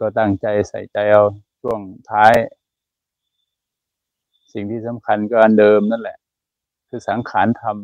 [0.00, 1.24] ก็ตั้งใจใส่ใจเอา
[1.60, 1.80] ช่วง
[2.10, 2.34] ท้าย
[4.52, 6.18] สิ่งที่สำคัญก็อันเดิมนั่นแหละ
[6.88, 7.76] คือสังขารธรรม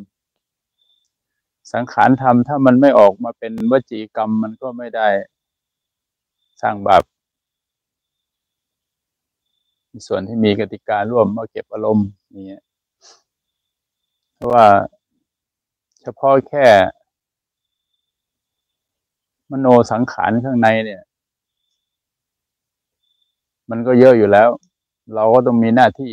[1.73, 5.09] สังขารธรรมถ้ามันไม่ออกมาเป็นวจีกรรมมันก็ไม่ได้
[6.63, 7.03] สร้างบาป
[10.07, 12.61] ส่วนที่มีกติการ่วมมาเก็บอารมณ์นี่
[14.35, 14.67] เพราะว่า
[16.03, 16.67] เฉพาะแค่
[19.51, 21.03] มโนสังขารข้างในเนี่ย
[23.71, 24.49] มันก็เยอะอยู่แล้ว
[25.15, 26.13] เราก็ต้องมีหน้าที่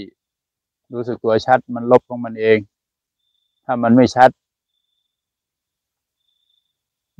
[0.94, 2.58] รู้สึกตัวชัด มันลบของมันเอง
[3.66, 4.30] ถ้ามันไม่ชัด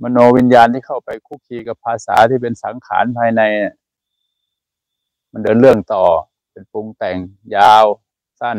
[0.02, 3.42] มโนวิญญาณที่เข้าไปคุกคีกับภาษาที่เป็นสังขารภายใน
[5.32, 6.04] มันเดินเรื่องต่อ
[6.52, 7.18] เป็นปรุงแต่ง
[7.56, 7.86] ยาว
[8.42, 8.58] สั้น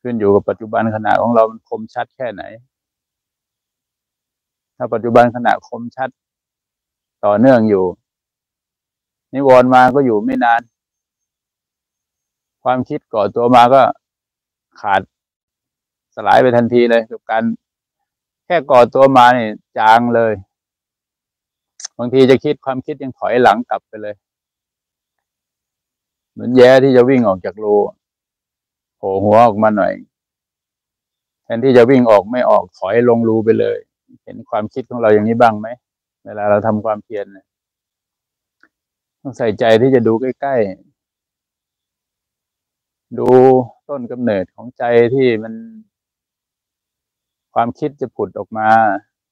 [0.00, 2.42] ขึ้นอยู่กับปัจจุบันขณะของเรา มันคมชัดแค่ไหน
[4.76, 6.08] ถ้าปัจจุบันขณะคมชัด
[7.24, 7.84] ต่อเนื่องอยู่
[9.34, 10.60] นิวรณ์มาก็อยู่ไม่นาน
[12.64, 13.82] ความคิดก่อตัวมาก็
[14.80, 15.02] ขาด
[16.14, 17.44] สลายไปทันทีเลยกับการ
[18.46, 20.32] แค่ก่อตัวมาเนี่ยจางเลย
[21.98, 24.14] บางทีจะคิดความคิดยังถอยหลังกลับไปเลย
[26.32, 27.74] เหมือนแย้ที่จะวิ่งออกจากรู
[28.96, 29.92] โผล่หัวออกมาหน่อย
[31.44, 33.78] แทนที่จะวิ่งออกไม่ออกถอยลงรูไปเลย
[34.24, 35.68] เห็นความคิดของเราอย่างนี้บ้างไหม
[36.26, 37.46] เวลาเราทำความเพียรเนี่ย
[39.26, 43.28] ต้องใส่ใจที่จะดูใกล้ๆ ดู
[43.88, 45.54] ต้นกำเนิดของใจที่มัน
[47.54, 48.68] ความคิดจะผุดออกมา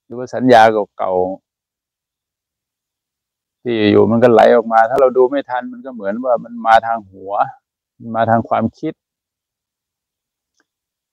[0.05, 0.63] หรือว่าสัญญา
[0.98, 1.13] เก่า
[3.63, 7.33] ที่อยู่มันก็ไหลออกมา ถ้าเราดูไม่ทันมันก็เหมือนว่ามันมาทางหัว
[8.17, 8.93] มาทางความคิด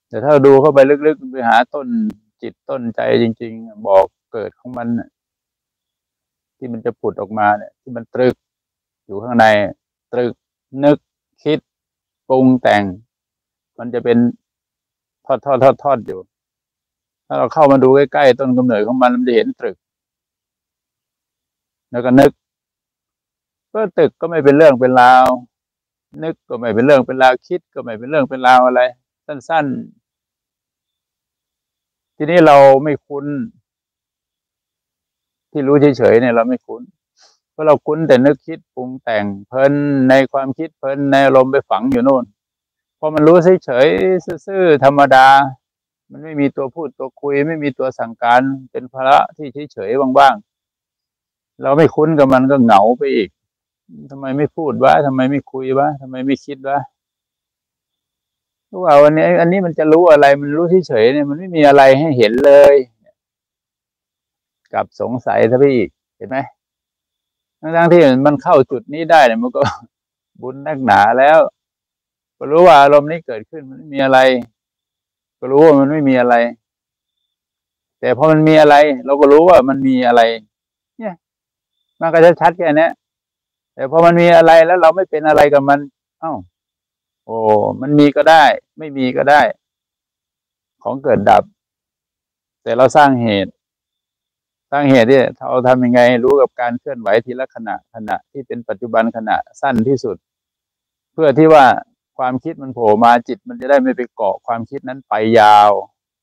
[0.08, 1.86] แต่ถ้าเราดูเข้าไปลึกๆไปหาต้น
[2.42, 4.88] จิตต้นใจจริง ๆ บอกเกิดของมัน
[6.56, 8.36] ที่มันจะผุดออกมาเนี่ย ที่มันตรึก
[9.10, 9.46] อยู่ข้างใน
[10.12, 10.32] ตรึก
[10.84, 10.98] นึก
[11.42, 11.58] คิด
[12.28, 12.84] ปรุงแต่ง
[13.78, 14.18] มันจะเป็น
[15.26, 16.20] ทอดทอดทอดทอดอยู่
[17.26, 19.76] ถ้าเราเข้ามาดูใกล้ๆต้นกำเนิดของมันมันจะเห็นตรึก
[21.90, 22.32] แล้วก็นึก
[23.72, 25.26] ก็ตึกก็ไม่เป็นเรื่องเป็นราว
[26.22, 28.80] นึกก็ไม่เป็นเรื่องเป็นราวคิดก็ไม่เป็นเรื่องเป็นราวอะไร
[29.26, 29.66] สั้น
[31.30, 33.26] ๆ ทีนี้เราไม่คุ้น
[35.50, 36.82] ที่รู้เฉยๆเนี่ยเราไม่คุ้น
[37.60, 39.72] ราะเราคุ้นแต่นึกคิดปรุงแต่งเพลิน
[40.08, 42.24] ในความคิดเพลินในอารมณ์ไปฝังอยู่โน่น
[42.98, 45.26] พอมันรู้เฉยๆซื่อๆธรรมดา
[46.10, 48.40] มันไม่มีตัวพูดตัวคุย ไม่มีตัวสั่งการ
[48.70, 53.28] เป็นภาระที่เฉยๆบ้างๆเราไม่คุ้นกับมันก็เหงาไปอีก
[54.10, 56.78] ทำไมไม่พูดวะทำไมไม่คุยวะทำไมไม่คิดวะ
[58.70, 62.74] รู้ว่าวันนี้ อันนี้มันจะรู้อะไร มันรู้เฉยๆเนี่ยมันไม่มีอะไรให้เห็นเลย
[64.74, 66.38] กับสงสัยซะไปอีกเห็นไหม
[67.60, 69.62] ทั้งที่มันเข้าจุดนี้ได้เนี่ยมันก็
[70.40, 71.38] บุญนักหนาแล้ว
[72.38, 74.18] ก็รู้ว่าอารมณ์นี้เกิดขึ้นมันไม่มีอะไร
[75.38, 76.34] ก็รู้ว่ามันไม่มีอะไร
[78.00, 78.76] แต่พอมันมีอะไร
[79.06, 80.22] เราก็รู้ว่ามันมีอะไร
[80.98, 81.14] เนี่ย
[82.00, 82.88] มันก็จะชัดแค่นี้
[83.74, 85.78] แต่พอมันมีอะไรแล้วเราไม่เป็นอะไรกับมัน
[86.20, 86.32] เอ้า
[87.24, 87.36] โอ้
[87.80, 88.44] มันมีก็ได้
[88.78, 89.40] ไม่มีก็ได้
[90.82, 91.42] ของเกิดดับ
[92.62, 93.52] แต่เราสร้างเหตุ
[94.70, 100.16] สร้างเหตุที่เราทำยังไงรู้กับการเคลื่อนไหวทีละขณะขณะที่เป็นปัจจุบันขณะสั้นที่สุด
[101.12, 101.64] เพื่อที่ว่า
[102.18, 105.70] ความคิดมันโผล่มาจิตมันจะได้ไม่ไปเกาะความคิดนั้นไปยาว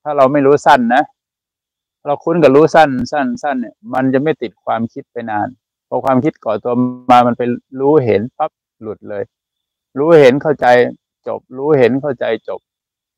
[0.04, 1.04] ถ้าเราไม่รู้สั้นนะ
[2.06, 5.48] เราคุ้นกับรู้สั้นสั้นสั้นเนี่ยมันจะไม่ติดความคิดไปนาน
[5.88, 6.74] พอความคิดก่อตัว
[7.12, 7.50] มามันเป็น
[7.80, 9.24] รู้เห็นปั๊บหลุดเลย
[9.98, 10.68] รู้เห็นเข้าใจ
[11.28, 12.60] จบ รู้เห็นเข้าใจจบ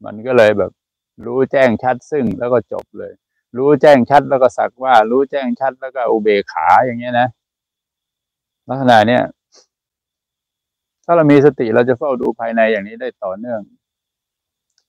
[0.06, 0.72] มันก็เลยแบบ
[1.25, 3.12] รู้แจ้งชัดซึ่งแล้วก็จบเลย
[3.57, 7.27] รู้แจ้งชัดแล้วก็สักว่า รู้แจ้งชัดแล้วก็อุเบกขาอย่างเงี้ยนะ
[8.67, 9.23] ลักษณะเนี้ย
[11.06, 13.62] ถ้าเรามีสติเราจะเฝ้าดูภายในอย่างนี้ได้ต่อเนื่อง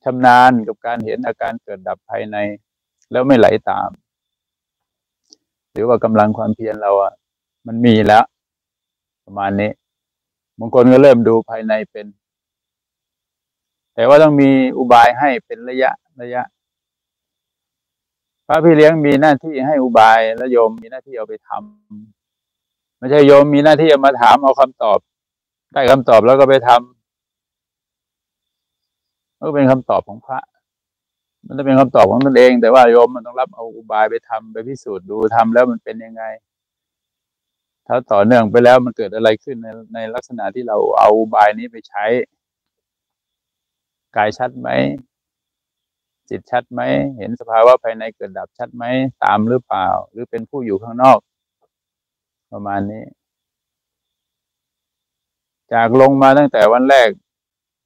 [0.05, 2.37] ชำนาญกับการเห็นอาการเกิดดับภายใน
[3.13, 3.91] แล้วไม่ไหลตาม
[5.73, 7.13] หรือว่ากำลังความเพียรเราอะ
[7.67, 8.25] มันมีแล้ว
[9.25, 9.71] ประมาณนี้
[10.59, 12.07] บางคนก็เริ่มดูภายในเป็น
[13.95, 15.91] แต่ว่าต้องมีอุบายให้เป็นระยะ
[16.23, 16.43] ระยะ
[18.51, 24.99] ระพี่เลี้ยงมีหน้าที่ให้อุบายและโยมมีหน้าที่เอาไปทำไม่ใช่โยมมีหน้าที่เอามาถามเอาคำตอบ
[25.73, 30.41] ได้คำตอบแล้วก็ไปทำก็เป็นคำตอบของพระ
[31.47, 36.23] มันจะเป็นคำตอบของตนเอง แต่ว่าโยมมันต้องรับเอาอุบายไปทำไปพิสูจน์ดูทำแล้วมันเป็นยังไง
[37.87, 42.05] ถ้าต่อเนื่องไปแล้วมันเกิดอะไรขึ้นในในลักษณะที่เราเอาอุบายนี้ไปใช้
[44.17, 44.69] กายชัดไหม
[46.31, 46.81] จิตชัดไหม
[47.19, 48.85] เห็นสภาวะภายในเกิดดับชัดไหม
[49.25, 51.19] ตามหรือเปล่า หรือเป็นผู้อยู่ข้างนอก
[52.53, 53.05] ประมาณนี้
[55.73, 57.09] จากลงมาตั้งแต่วันแรก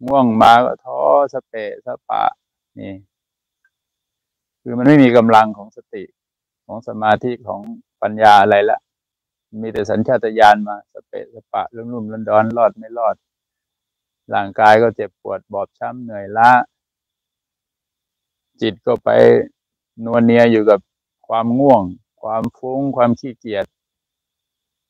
[0.06, 0.98] ง่วงมาก็ท้อ
[1.34, 2.24] สเปะสปะ
[2.80, 2.92] นี่
[4.62, 6.04] คือมันไม่มีกำลังของสติ
[6.66, 7.60] ของสมาธิของ
[8.02, 8.78] ปัญญาอะไรละ
[9.62, 13.16] มีแต่สัญชาตญาณมาสเปะสปะรุ่มรุ่มร้อนร้อนรอดไม่รอด
[14.34, 16.50] ร่างกายก็เจ็บปวดบอบช้ำเหนื่อยล้า
[18.60, 19.10] จิตก็ไป
[20.04, 20.80] นวเนียอยู่กับ
[21.28, 21.82] ความง่วง
[22.22, 23.66] ความฟุ้ง ความขี้เกียจ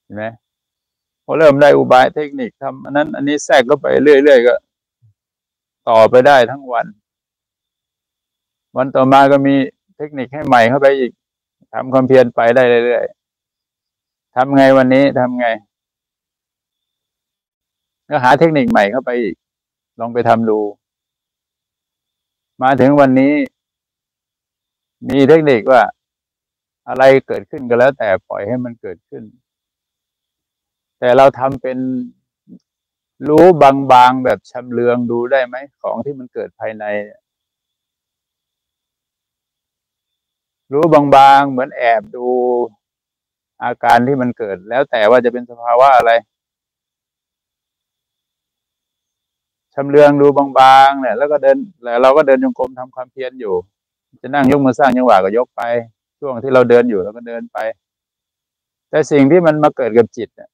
[0.03, 0.25] เห็นไหม
[1.25, 4.55] พอเริ่มได้อุบายเทคนิคทำอันนั้น อันนี้แทรกก็ไปเรื่อยๆก็
[5.89, 6.87] ต่อไปได้ทั้งวัน
[8.77, 9.55] วันต่อมาก็มี
[9.97, 11.13] เทคนิคให้ใหม่เข้าไปอีก
[11.73, 15.47] ทำความเพียรไปได้เรื่อยๆทำไงวันนี้ทำไง
[18.09, 19.37] ก็หาเทคนิคใหม่เข้าไปอีก
[19.99, 20.59] ลองไปทำดู
[22.63, 23.33] มาถึงวันนี้
[25.09, 25.83] มีเทคนิคว่า
[26.89, 29.23] อะไรเกิดขึ้นก็แล้ว แต่ปล่อยให้มันเกิดขึ้น
[30.99, 31.79] แต่เราทำเป็น
[33.29, 36.85] รู้บางๆแบบชำเลืองดูได้ไหมของที่มันเกิดภายใน
[40.73, 42.27] รู้บางๆเหมือนแอบดู
[43.63, 46.13] อาการที่มันเกิดแล้วแต่ว่าจะเป็นสภาวะอะไร
[49.75, 53.55] ชำเลืองดูบางๆเนี่ย แล้วก็เดินแล้วเราก็เดินจงกรมทำความเพียรอยู่
[54.23, 55.63] จะนั่งยกมือสร้างยังหวะก็ยกไป
[56.21, 57.59] ช่วงที่เราเดินอยู่เราก็เดินไป
[58.91, 60.49] แต่สิ่งที่มันมาเกิดกับจิตเนี่ย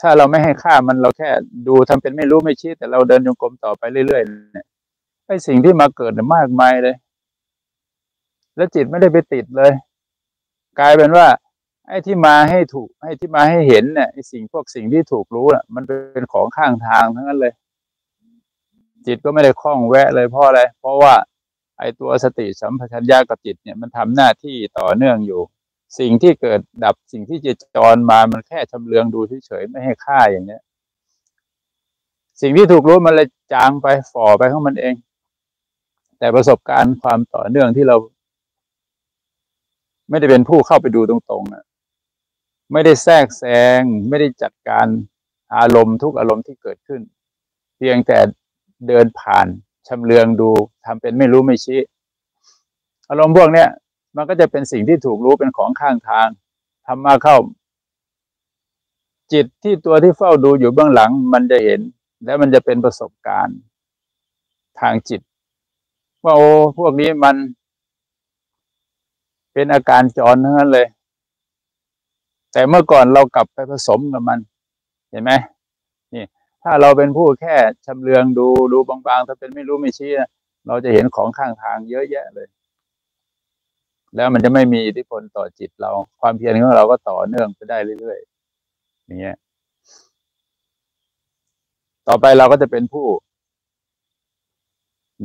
[0.00, 1.28] ถ้าเราไม่ให้ค่ามันเราแค่
[1.68, 4.66] ดูทำเป็นไม่รู้ไม่ชี้แต่เราเดินจงกรมต่อไปเรื่อยๆเนี่ย
[5.26, 6.96] ไอ้สิ่งที่มาเกิดเนี่ยมากมายเลย
[8.56, 9.72] แล้วจิตไม่ได้ไปติดเลย
[10.80, 11.26] กลายเป็นว่า
[11.88, 17.52] ไอ้ที่มาให้ถูกไอ้ที่มาให้เห็นเนี่ยไอ้สิ่งพวกสิ่งที่ถูกรู้น่ะ มันเป็นของข้างทางทั้งนั้นเลย
[19.06, 21.14] จิตก็ไม่ได้คล้องแวะเลยเพราะอะไร เพราะว่า
[21.78, 25.40] ไอ้ตัวสติสัมปชัญญะกับจิตเนี่ยมันทำหน้าที่ต่อเนื่องอยู่
[25.98, 30.62] สิ่งที่เกิดดับสิ่งที่จิตจรมามันแค่ชำเลืองดูเฉยๆไม่ให้ค่าอย่างเนี้ย
[32.40, 34.94] สิ่งที่ถูกรู้มันเลยจางไปฝ่อไปของมันเอง
[36.18, 37.96] แต่ประสบการณ์ความต่อเนื่องที่เรา
[40.10, 41.64] ไม่ได้เป็นผู้เข้าไปดูตรงๆนะ
[42.72, 43.44] ไม่ได้แทรกแซ
[43.78, 44.86] งไม่ได้จัดการ
[45.56, 47.00] อารมณ์ทุกอารมณ์ที่เกิดขึ้น
[47.76, 48.18] เพียงแต่
[48.88, 49.46] เดินผ่าน
[49.86, 50.50] ชำเลืองดู
[50.84, 51.80] ทำเป็นไม่รู้ไม่ชี้
[53.08, 53.68] อารมณ์พวกเนี้ย
[54.16, 56.28] มันก็จะเป็นสิ่งที่ถูกรู้เป็นของข้างทาง
[56.86, 57.36] ทำมาเข้า
[59.32, 61.80] จิตที่ตัวที่เฝ้าดูอยู่เบื้องหลัง มันจะเห็น
[62.24, 63.58] และมันจะเป็นประสบการณ์
[64.80, 65.20] ทางจิต
[66.24, 67.36] ว่าโอ้พวกนี้มัน
[69.52, 70.86] เป็นอาการจรทั้งนั้นเลย
[72.52, 74.38] แต่เมื่อก่อนเรากลับไปผสมกับมัน
[75.10, 75.32] เห็นไหม
[76.64, 77.56] ถ้าเราเป็นผู้แค่
[77.86, 80.10] ชำเลืองดูดูบางๆ ถ้าเป็นไม่รู้ไม่ชี้
[80.66, 82.48] เราจะเห็นของข้างทางเยอะแยะเลย
[84.16, 85.90] แล้วมันจะไม่มีอิทธิพลต่อจิตเรา
[86.20, 89.36] ความเพียรของเราก็ต่อเนื่องไปได้เรื่อยๆอย่างเงี้ย
[92.08, 93.06] ต่อไปเราก็จะเป็นผู้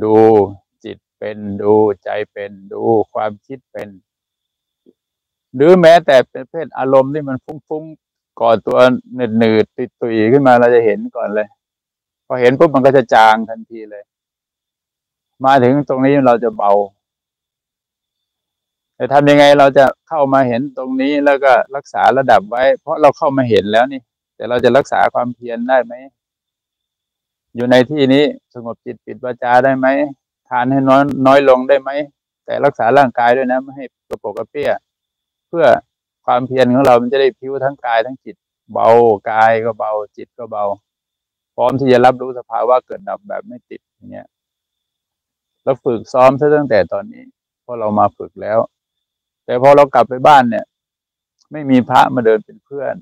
[0.03, 0.15] ดู
[0.83, 2.83] จิตเป็นดูใจเป็นดู
[3.13, 3.89] ความคิดเป็น
[5.56, 8.08] หรือแม้แต่เป็นเพศอารมณ์ที่มันฟุ้งๆ
[8.41, 8.77] ก่อตัว
[9.16, 11.47] หนืดหนืดติดตุยขึ้นมาเราจะเห็นก่อนเลย
[12.28, 14.04] พอเห็นปุ๊บมันก็จะจางทันทีเลย
[15.45, 16.71] มาถึงตรงนี้เราจะเบา
[18.95, 24.02] แต่ทำยังไงเราจะเข้ามาเห็นตรงนี้แล้วก็รักษาระดับไว้ เพราะเราเข้ามาเห็นแล้วนี่
[24.35, 25.94] แต่เราจะรักษาความเพียรได้ไหม
[27.56, 28.23] อยู่ในที่นี้
[28.54, 29.87] สงบจิตปิดวาจาได้ไหม
[30.49, 31.92] ทานให้น้อยน้อยลงได้ไหม
[32.45, 34.71] แต่รักษาร่างกายด้วยนะไม่ให้กระโปกกระเปี้ย
[35.47, 35.66] เพื่อ
[36.31, 38.36] ความเพียรของเรา มันจะได้ผิวทั้งกายทั้งจิต
[38.74, 38.88] เบา
[39.31, 40.66] กายก็เบาจิตก็เบา
[41.56, 44.28] พร้อมที่จะรับรู้สภาวะเกิดดับแบบไม่ติดอย่างเงี้ย
[45.64, 47.24] เราฝึกซ้อมซะตั้งแต่ตอนนี้
[47.62, 48.59] เพราะเรามาฝึกแล้ว
[49.45, 50.66] แต่พอเรากลับไปบ้านเนี่ย
[51.52, 52.95] ไม่มีพระมาเดินเป็นเพื่อน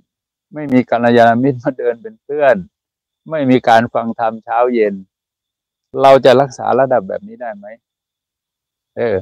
[0.54, 2.56] ไม่มีกัลยาณมิตรมาเดินเป็นเพื่อน
[3.30, 4.96] ไม่มีการฟังธรรมเช้าเย็น
[6.02, 7.66] เราจะรักษาระดับแบบนี้ได้ไหม
[8.98, 9.16] เออ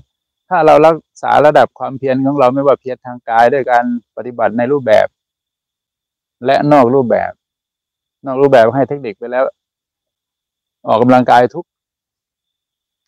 [0.50, 3.86] ถ้าเรารักษาระดับความเพียรของเราไม่ว่าเพียรทางกายด้วยการ
[4.18, 5.08] ปฏิบัติในรูปแบบ
[6.46, 7.32] และนอกรูปแบบ
[8.25, 9.44] นอกรูปแบบให้เทคนิคไปแล้ว
[10.88, 11.66] ออกกำลังกายทุก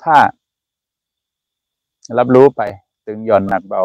[0.03, 0.19] ท่า
[2.19, 2.61] รับรู้ไป
[3.05, 3.81] ตึงหย่อนหนักเบา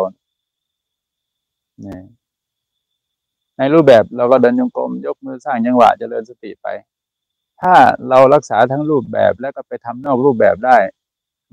[3.59, 6.69] ในรูปแบบเราก็เดินยงกลมยกมือสร้างยังหวะเจริญสติไป
[7.61, 7.75] ถ้า
[8.09, 10.77] เรารักษาทั้งรูปแบบแล้วก็ไปทำนอกรูปแบบได้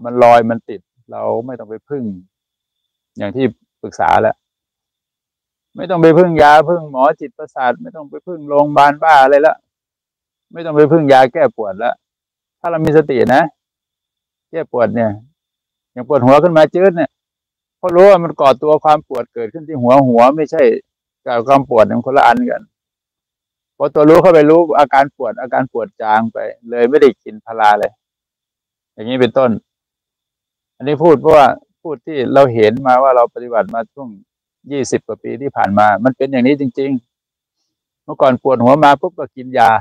[0.03, 2.03] มันลอยมันติด เราไม่ต้องไปพึ่ง
[3.17, 3.45] อย่างที่
[3.81, 4.35] ปรึกษาแล้ว
[5.75, 9.55] ไม่ต้องไปพึ่งยาพึ่งหมอจิตประสาท ไม่ต้องไปพึ่งโรงพยาบาลบ้าอะไรละ
[10.53, 11.93] ไม่ต้องไปพึ่งยาแก้ปวดแล้ว
[12.59, 13.43] ถ้าเรามีสตินะ
[14.51, 15.11] แก้ปวดเนี่ย
[15.91, 17.11] อย่างปวดหัวขึ้นมาจืดเนี่ย
[17.77, 20.61] เพราะรู้ว่ามันก่อตัวความปวดเกิดขึ้นที่หัวหัว ไม่ใช่
[21.25, 22.61] กับความปวดของคนละอันกัน
[23.77, 26.37] พอตัวรู้เข้าไปรู้อาการปวดอาการปวดจางไป
[26.69, 27.91] เลยไม่ได้กินพาราเลย
[28.93, 29.49] อย่างนี้เป็นต้น
[30.79, 31.47] อันนี้พูดเพราะว่า
[31.83, 34.09] พูดที่เราเห็นมาว่าเราปฏิบัติมาช่วง
[34.71, 36.91] ยี่สิบกว่าปีที่ผ่านมา มันเป็นอย่างนี้จริง
[37.47, 39.71] ๆ เมื่อก่อนปวดหัวมาปุ๊บก็กินยา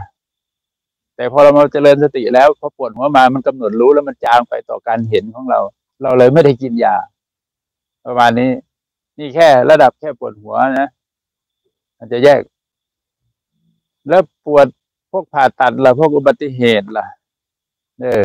[1.17, 5.61] แต่พอเรามาเจริญสติแล้วพอปวดหัวมามันกำหนดรู้แล้วมันจางไปต่อการเห็นของเรา
[6.02, 6.97] เราเลยไม่ได้กินยา
[8.05, 8.50] ประมาณนี้
[9.19, 10.88] นี่แค่ระดับแค่ปวดหัวนะ
[11.97, 12.40] อาจจะแยก
[14.09, 14.67] แล้วปวด
[15.11, 17.07] พวกผ่าตัดล่ะพวกอุบัติเหตุล่ะ
[18.00, 18.23] เออ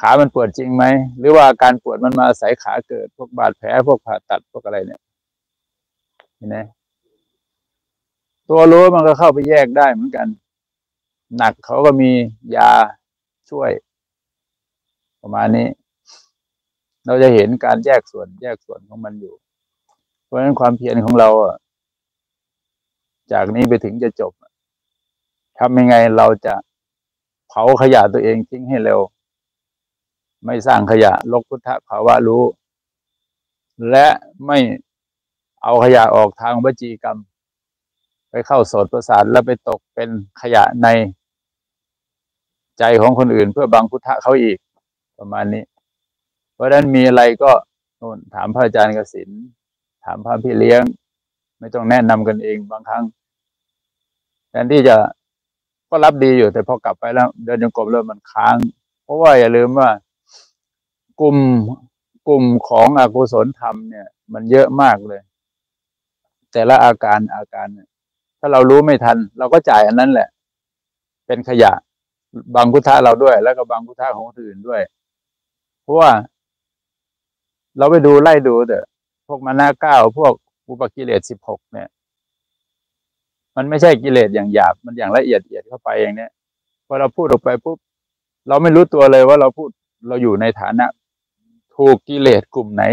[0.00, 0.84] ขามันปวดจริงไหม
[1.18, 5.00] หรือว่าการปวดมันมาอาศัยขาเกิด พวกบาดแผลพวกผ่าตัดพวกอะไรเนี่ย
[6.36, 6.56] เห็นไหม
[8.48, 10.26] ตัวรู้มันก็เข้าไปแยกได้เหมือนกัน
[11.36, 12.10] หนักเขาก็มี
[12.56, 12.70] ยา
[13.50, 13.70] ช่วย
[15.22, 15.68] ประมาณนี้
[17.06, 19.34] เราจะเห็นการแยกส่วนแยกส่วนของมันอยู่
[20.24, 21.56] เพราะฉะนั้นความเพียรของเราอะ
[23.32, 24.32] จากนี้ไปถึงจะจบ
[25.58, 26.54] ทำยังไงเราจะ
[27.48, 29.00] เผาขยะตัวเองทิ้งให้เร็ว
[30.44, 32.44] ไม่สร้างขยะลกพุทธภาวะรู้
[33.90, 34.06] และ
[34.46, 34.58] ไม่
[35.62, 37.18] เอาขยะออกทางวจีกรรม
[38.30, 40.08] ไปเข้าโสดประสาทแล้วไปตกเป็น
[40.40, 40.88] ขยะใน
[42.78, 44.58] ใจของคนอื่นเพื่อบังพุทธะเขาอีก
[45.18, 45.64] ประมาณนี้
[46.54, 47.52] เพราะฉะนั้นมีอะไรก็
[48.16, 49.28] นถามพระอาจารย์กสิน
[50.04, 50.82] ถามพระพี่เลี้ยง
[51.58, 53.04] ไม่ต้องแนะนำกันเองบางครั้ง
[54.50, 54.96] แทนที่จะ
[55.88, 58.56] ก็รับดีอยู่แต่พอกลับไปแล้ว เดินจงกรมเริ่มมันค้าง
[59.04, 59.88] เพราะว่าอย่าลืมว่า
[61.20, 61.36] กลุ่ม
[62.28, 65.20] กลุ่มของอกุศลธรรมเนี่ย มันเยอะมากเลย
[66.52, 67.88] แต่ละอาการอาการเนี่ย
[68.40, 70.28] ถ้าเรารู้ไม่ทัน เราก็จ่ายอันนั้นแหละ
[71.26, 71.72] เป็นขยะ
[72.56, 74.82] บางพุทธะเราด้วย แล้วก็บางพุทธะของคนอื่นด้วย
[75.82, 76.10] เพราะว่า
[77.78, 78.86] เราไปดูไล่ดูเถอะ
[79.26, 80.32] พวกมานาเก้าพวก
[80.68, 81.88] อุปกิเลสสิบหกเนี่ย
[83.56, 86.30] มันไม่ใช่กิเลสอย่างหยาบมันอย่างละเอียดเอียดเข้าไปอย่างเนี้ย
[86.86, 87.78] พอเราพูดออกไปปุ๊บ
[88.48, 89.70] เราไม่รู้ตัวเลยว่าเราพูด
[90.08, 90.86] เราอยู่ในฐานะ
[91.84, 92.84] ถูกกิเลสกลุ่มไหน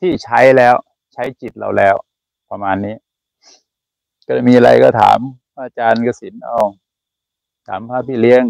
[0.00, 0.74] ที่ใช้แล้ว
[1.14, 1.94] ใช้จิตเราแล้ว
[2.50, 2.96] ประมาณนี้
[4.26, 5.18] ก็มีอะไรก็ถาม
[5.62, 6.58] อาจารย์กสินเอา
[7.68, 8.42] ถามพระพี่เลี้ยง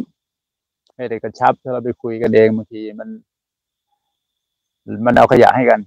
[0.94, 3.08] ให้ได้กระชับ ถ้าเราไปคุยกันเองบางทีมัน
[5.06, 5.80] มันเอาขยะให้กัน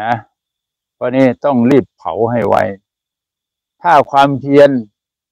[0.00, 0.12] นะ
[0.94, 2.56] เพราะนี้ต้องรีบเผาให้ไว
[3.82, 4.70] ถ้าความเพียร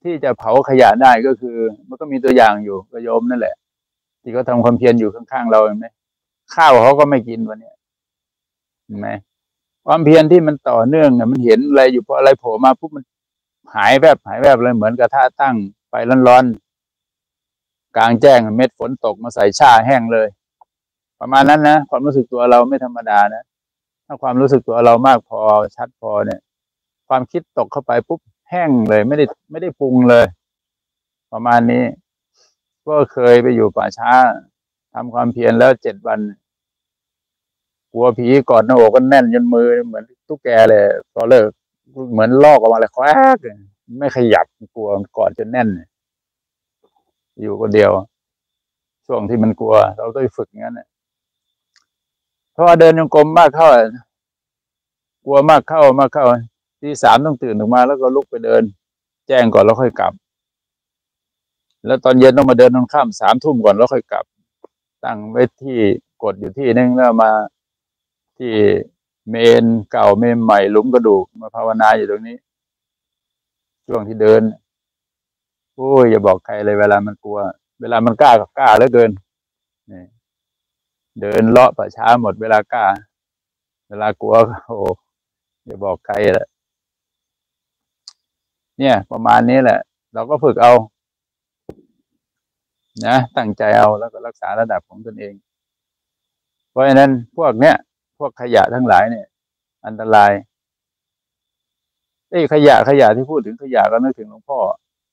[0.02, 1.56] ที่จะเผาขยะได้ก็คือ
[1.88, 3.54] มันก็มีตัวอย่างอยู่กระโยมนั่นแหละ
[4.22, 5.86] ที่เขาทาความเพียรอยู่ข้างๆเราเห็นไหม
[6.54, 7.72] ข้าวเขาก็ไม่กินวันนี้
[8.84, 9.08] เห็นไหม
[9.86, 13.04] ความเพียรที่มันต่อเนื่องเนี่ยมันเห็นอะไรอยู่พออะไรโผล่มาปุ๊บมัน
[13.74, 15.54] หายแบบหายแบบเลยเหมือนกระทะตั้ง
[15.90, 15.94] ไป
[16.28, 20.28] ร้อนๆกลางแจ้งเม็ดฝนตกมาใส่ชาแห้งเลย
[21.20, 23.44] ประมาณนั้นนะความรู้สึกตัวเราไม่ธรรมดานะ
[24.06, 25.40] ถ้าความรู้สึกตัวเรามากพอ
[25.76, 26.40] ชัดพอเนี่ย
[27.08, 30.26] ความคิดตกเข้าไปปุ๊บแห้งเลย ไม่ได้ไม่ได้ปรุงเลย
[31.32, 31.84] ประมาณนี้
[32.86, 34.12] ก็เคยไปอยู่ป่าช้า
[34.94, 36.18] ทำความเพียรแล้วเจ็ดวัน
[37.92, 41.48] กลัวผีกอดหน้าอกก็แน่นจนมือเหมือนตุ๊กแกเลยพอนเลิก
[42.12, 43.04] เหมือนลอกออกมาเลยแคว
[43.34, 43.36] ก
[43.98, 45.68] ไม่ขยับกลัวกอดจนแน่น
[47.40, 47.90] อยู่คนเดียว
[49.06, 50.80] ช่วงที่มันกลัว เราต้องฝึกงั้น
[52.52, 53.68] เพราะว่าเดินยงกลมมากเข้า
[55.24, 56.24] กลัวมากเข้ามากเข้า
[56.80, 58.62] ที่สามต้องตื่นออกมา แล้วก็ลุกไปเดิน
[59.28, 60.12] แจ้งก่อนแล้วค่อยกลับ
[61.86, 64.24] แล้วตอนเย็นต้องมาเดินตอนค่ำสามทุ่มก่อนแล้วค่อยกลับ
[65.04, 65.78] ตั้งไว้ที่
[66.22, 67.30] กดอยู่ที่นึงแล้วมา
[68.42, 68.56] ที่
[69.30, 72.36] เมนเก่าเมนใหม่หลุมกระดูกมาภาวนาอยู่ตรงนี้
[73.86, 74.42] ช่วงที่เดิน
[75.74, 77.38] โอ้ยอย่าบอกใครเลยเวลามันกลัว
[77.80, 79.10] เวลามันกล้าก็กล้าเหลือเกิน
[79.92, 80.04] นี่
[81.20, 82.86] เดินเลาะประช้าหมดเวลากล้า
[83.88, 84.34] เวลากลัว
[84.66, 84.78] โอ้
[85.64, 86.48] อย่าบอกใครแหละ
[88.78, 89.78] เนี่ย ประมาณนี้แหละ
[90.14, 90.72] เราก็ฝึกเอา
[93.06, 95.34] นะตั้งใจเอาแล้วก็รักษาระดับของตนเอง
[96.70, 97.76] เพราะฉะนั้นพวกเนี้ย
[98.20, 99.26] พวกขยะทั้งหลายเนี่ย
[99.86, 100.32] อันตราย
[102.30, 104.58] ไอ้ขยะขยะที่พูดถึงขยะก็นึกถึงหลวงพ่อ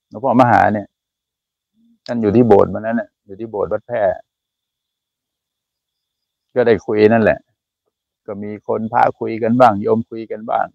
[0.10, 0.88] หลวงพ่อมหาเนี่ย
[2.06, 4.02] ท่านอยู่ที่โบสถ์มันนั้นเนี่ยอยู่ที่โบสถ์วัดแพร่
[6.56, 7.40] ก็ได้คุยนั่นแหละ
[8.28, 10.66] ก็มีคนพระคุยกันบ้างโยมคุยกันบ้าง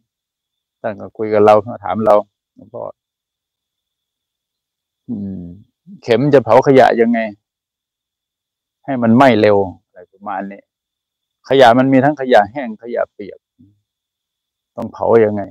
[0.80, 2.14] ท่านก็คุยกับเราถามเรา
[2.54, 2.82] หลวงพ่อ
[6.02, 7.18] เข็มจะเผาขยะยังไง
[8.84, 10.60] ให้มันไหม้เร็วอะไรประมาณนี้
[11.48, 13.38] ขยะมันมีทั้งขยะแห้งขยะเปียก
[14.76, 15.42] ต้องเผายังไง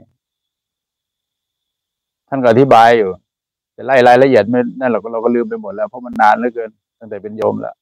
[2.27, 3.09] ท่านก็อธิบายอยู่
[3.75, 6.69] จะไล่รายละเอียดไม่นั่นเราก็เราก็ลืมไปหมดแล้วเพราะมันนานเหลือเกิน
[6.99, 7.75] ตั้งแต่เป็นโยมแล้ว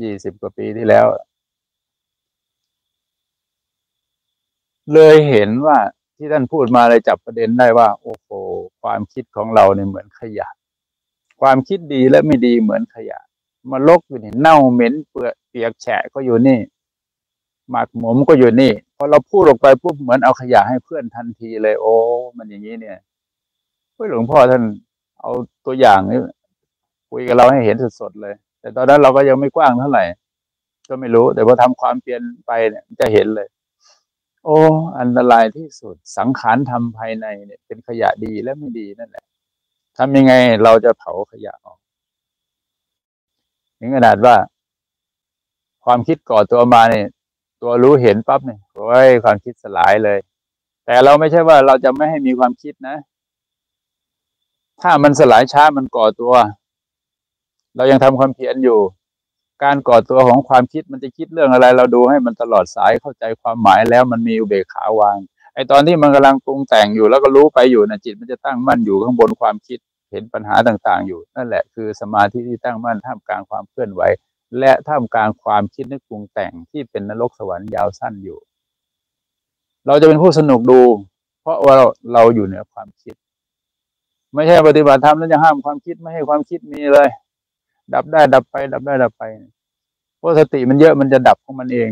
[0.00, 1.06] ยี่สิบกว่าปีที่แล้ว
[4.92, 5.78] เลยเห็นว่า
[6.16, 8.28] ที่ท่านพูดมาเลยจับประเด็นได้ว่า โอ้โห
[8.82, 10.48] ความความคิดของเราเนี่ยเหมือนขยะ
[11.40, 13.18] ความคิดดีและไม่ดีเหมือนขยะ
[13.72, 16.58] มาลกอยู่นี่เน่าเหม็นเปื้อเปียกแฉะก็อยู่นี่
[17.70, 21.94] หมักหมมก็อยู่นี่พอเราพูดออกไปปุ๊บเหมือนเอาขยะให้เพื่อนทันทีเลย โอ้
[22.36, 22.96] มันอย่างนี้เนี่ย
[23.94, 24.62] เฮ้ยหลวงพ่อท่าน
[25.20, 25.30] เอา
[25.66, 26.18] ตัวอย่างนี้
[27.10, 30.04] คุยกับเราให้เห็นสดๆเลย แต่ตอนนั้นเราก็ยังไม่กว้างเท่าไหร่
[30.88, 33.48] ก็ไม่รู้ แต่พอทำความเปลี่ยนไปเนี่ยจะเห็นเลย
[34.44, 34.58] โอ้
[34.98, 39.24] อันตรายที่สุดสังขารทำภายในเนี่ย เป็นขยะดีและไม่ดีนั่นแหละ
[39.98, 40.32] ทำยังไง
[40.64, 41.78] เราจะเผาขยะออก
[43.78, 44.36] ถึงขนาดว่า
[45.84, 47.06] ความคิดก่อตัวมาเนี่ย
[47.62, 50.18] ตัวรู้เห็นปั๊บเนี่ยโอ้ยความคิดสลายเลย
[50.84, 52.96] แต่เราไม่ใช่ว่าเราจะไม่ให้มีความคิดนะ
[54.82, 56.34] ถ้ามันสลายช้ามันก่อตัว
[57.76, 58.78] เรายังทำความเพียรอยู่
[59.64, 65.16] การก่อตัวของความคิดมันจะคิดเรื่องอะไร เราดูให้มันตลอดสายเข้าใจความหมายแล้วมันมีอุเบกขาวาง
[65.54, 69.78] ไอตอนที่มันกำลังปรุงแต่งอยู่แล้วก็รู้ไปอยู่นะจิตมันจะตั้งมั่นอยู่ข้างบนความคิด
[70.10, 74.02] เห็นปัญหาต่างๆ อยู่ นั่นแหละคือสมาธิที่ตั้งมั่นท่ามกลางความเคลื่อนไหว
[74.58, 78.38] และท่ามกลางความคิดนึกปรุงแต่งที่เป็นนรกสวรรค์ยาวสั้นอยู่
[79.86, 80.80] เราจะเป็นผู้สนุกดู
[81.42, 81.74] เพราะว่า
[82.12, 83.14] เราอยู่เหนือความคิด
[84.34, 87.08] ไม่ใช่ปฏิบัติธรรมแล้วจะห้ามความคิดไม่ให้ความคิดมีเลย
[87.94, 89.22] ดับได้ดับไป ดับได้ดับไป
[90.18, 91.90] เพราะสติมันเยอะมันจะดับของมันเอง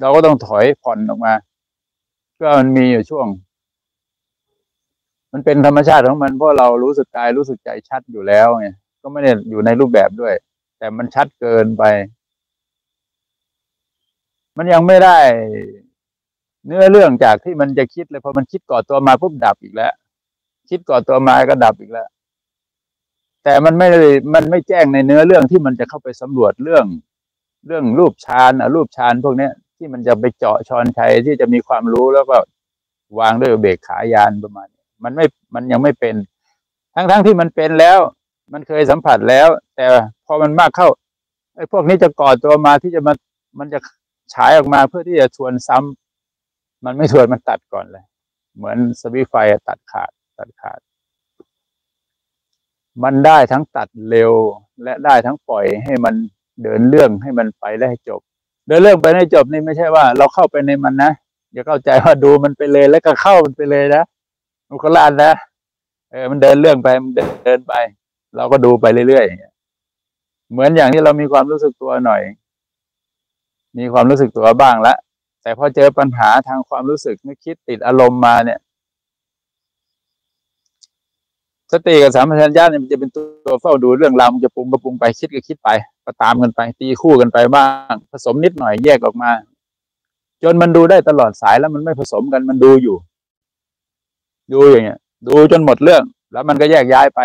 [0.00, 1.32] เราก็ต้องถอยผ่อนออกมา
[2.40, 3.26] ก็มันมีอยู่ช่วง
[5.32, 8.66] มันเป็นธรรมชาติของมันเพราะเรารู้สึกกายรู้สึกใจชัดอยู่แล้วไง
[9.02, 10.34] ก็ไม่ได้อยู่ในรูปแบบด้วย
[10.78, 11.84] แต่มันชัดเกินไป
[14.56, 15.18] มันยังไม่ได้
[16.66, 19.92] เนื้อเรื่องจากที่มันจะคิดเลยพอมันคิดก่อตัวมาปุ๊บดับอีกแล้ว
[20.70, 22.08] คิดก่อตัวมาก็ดับอีกแล้ว
[23.44, 23.88] แต่มันไม่
[24.34, 26.86] มันไม่แจ้งในเนื้อเรื่องที่มันจะเข้าไปสำรวจเรื่อง
[27.66, 32.36] เรื่องรูปฌานอะรูปฌานพวกเนี้ย ที่มันจะไปเจาะชอนชัยที่จะมีความรู้แล้วก็
[33.18, 36.14] วางด้วยเบรกขายานประมาณนี้ มันไม่มันยังไม่เป็น
[36.94, 37.98] ทั้งๆทที่มันเป็นแล้ว
[38.52, 39.86] มันเคยสัมผัสแล้ว แต่
[40.26, 40.88] พอมันมากเข้า
[41.56, 43.12] ไอ้พวกนี้จะก่อตัวมาที่จะมา
[43.58, 43.78] มันจะ
[44.34, 48.04] ฉายออกมาเพื่อที่จะชวนซ้ำมันไม่ชวนมันตัดก่อนเลย
[48.56, 49.34] เหมือนสวิตไฟ
[49.68, 50.80] ตัดขาด ตัดขาด
[53.02, 54.32] มันได้ทั้งตัดเร็ว
[54.82, 56.14] และได้ทั้งปล่อยให้มัน
[56.62, 58.20] เดินเรื่องให้มันไปได้ให้จบ
[58.66, 61.12] เดินเรื่องไปให้จบนี่ไม่ใช่ว่า เราเข้าไปในมันนะ
[61.52, 64.04] อย่าเข้าใจว่าดูมันไปเลยแล้วก็เข้ามันไปเลยนะ
[64.76, 65.32] นก็ลานนะ
[66.10, 67.74] เออมันเดินเรื่องไปมันเดินไป
[68.36, 72.22] เราก็ดูไปเรื่อยๆเหมือนอย่างที่เรามีความรู้สึกตัวหน่อย
[73.78, 74.94] มีความรู้สึกตัวบ้างละ
[75.42, 78.58] แต่พอเจอปัญหาทางความรู้สึกนึกคิดติดอารมณ์มาเนี่ย
[81.72, 85.68] สติกับสามัญญาเนี่ยมันจะเป็นตัวเฝ้าดูเรื่องราวมันจะปรุงก็ปรุงไปคิดก็คิดไป
[86.04, 89.30] ก็ตามกันไป ตีคู่กันไปบ้าง ผสมนิดหน่อยแยกออกมา
[90.42, 92.96] จนมันดูได้ตลอดสายแล้วมันไม่ผสมกันมันดูอยู่
[94.52, 97.20] ดูอย่างเงี้ย ดูจนหมดเรื่อง แล้วมันก็แยกย้ายไป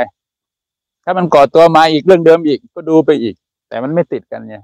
[1.03, 3.35] ถ้ามันก่อตัวมาอีกเรื่องเดิมอีก ก็ดูไปอีก
[3.69, 4.63] แต่มันไม่ติดกันเนี่ย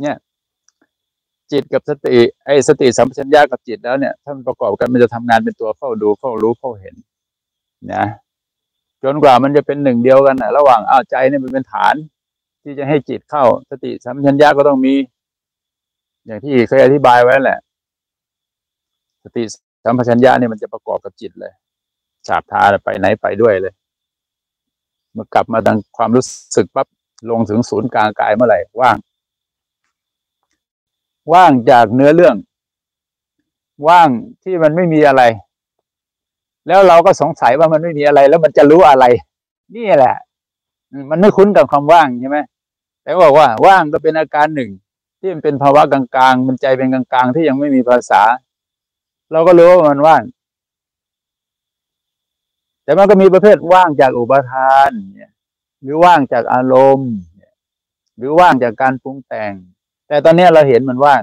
[0.00, 0.16] เนี่ย
[1.52, 6.94] จิตกับสติไอ้สติสัมปชัญญะกับจิตแล้วเนี่ย ถ้ามันประกอบกันมันจะทำงานเป็นตัวเฝ้าดูเฝ้ารู้เฝ้าเห็น
[7.92, 8.04] นะ
[9.02, 11.94] จนกว่ามันจะเป็นหนึ่งเดียวกันนะระหว่างอ้าวใจเนี่ยมันเป็นฐาน
[12.62, 14.94] ที่จะให้จิตเข้า สติสัมปชัญญะก็ต้องมี
[16.26, 17.58] อย่างที่เคยอธิบายไว้แหละ
[19.24, 19.42] สติ
[19.84, 21.52] สัมปชัญญะเนี่ยมันจะประกอบกับจิตเลย
[22.28, 23.74] ฉาบทาไปไหนไปด้วยเลย
[25.12, 26.24] เมื่อกลับมาทางความรู้
[26.56, 26.88] สึกปั๊บ
[27.30, 28.96] ลงถึงศูนย์กลางกายเมื่อไหร่ว่าง
[31.32, 32.36] ว่างจากเนื้อเรื่อง
[33.88, 34.08] ว่าง
[34.42, 35.22] ที่มันไม่มีอะไร
[36.66, 39.04] แล้วเราก็สงสัยว่ามันไม่มีอะไร แล้วมันจะรู้อะไร
[39.76, 40.16] นี่แหละ
[41.10, 42.38] มันไม่คุ้นกับความว่างใช่ไหม
[43.02, 44.70] แต่บอกว่า ว่างก็เป็นอาการหนึ่ง
[45.20, 48.22] ที่มันเป็นภาวะกลางๆ มันใจเป็นกลางๆ ที่ยังไม่มีภาษา
[49.32, 50.22] เราก็รู้ว่ามันว่าง
[52.88, 55.30] แต่มันก็มีประเภทว่างจากอุปทานเนี่ย
[55.82, 57.12] หรือว่างจากอารมณ์
[58.16, 59.52] หรือว่างจากการปรุงแต่ง
[60.08, 61.22] แต่ตอนนี้เราเห็นมันว่าง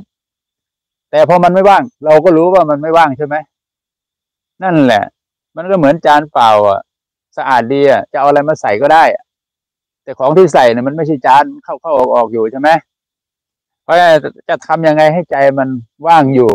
[1.12, 3.36] แต่พอมันไม่ว่าง เราก็รู้ว่ามันไม่ว่างใช่ไหม
[4.64, 5.04] นั่นแหละ
[5.56, 6.82] มันก็เหมือนจานเปล่าอะ
[7.38, 9.04] สะอาดดีอะจะเอาอะไรมาใส่ก็ได้
[10.04, 12.70] แต่ของที่ใส่เนี่ยมันไม่ใช่จานเข้าเข้าออกออกอยู่ใช่ไหม
[13.84, 13.98] เพราะ
[14.50, 15.70] จะทำยังไงให้ใจมัน
[16.08, 16.52] ว่างอยู่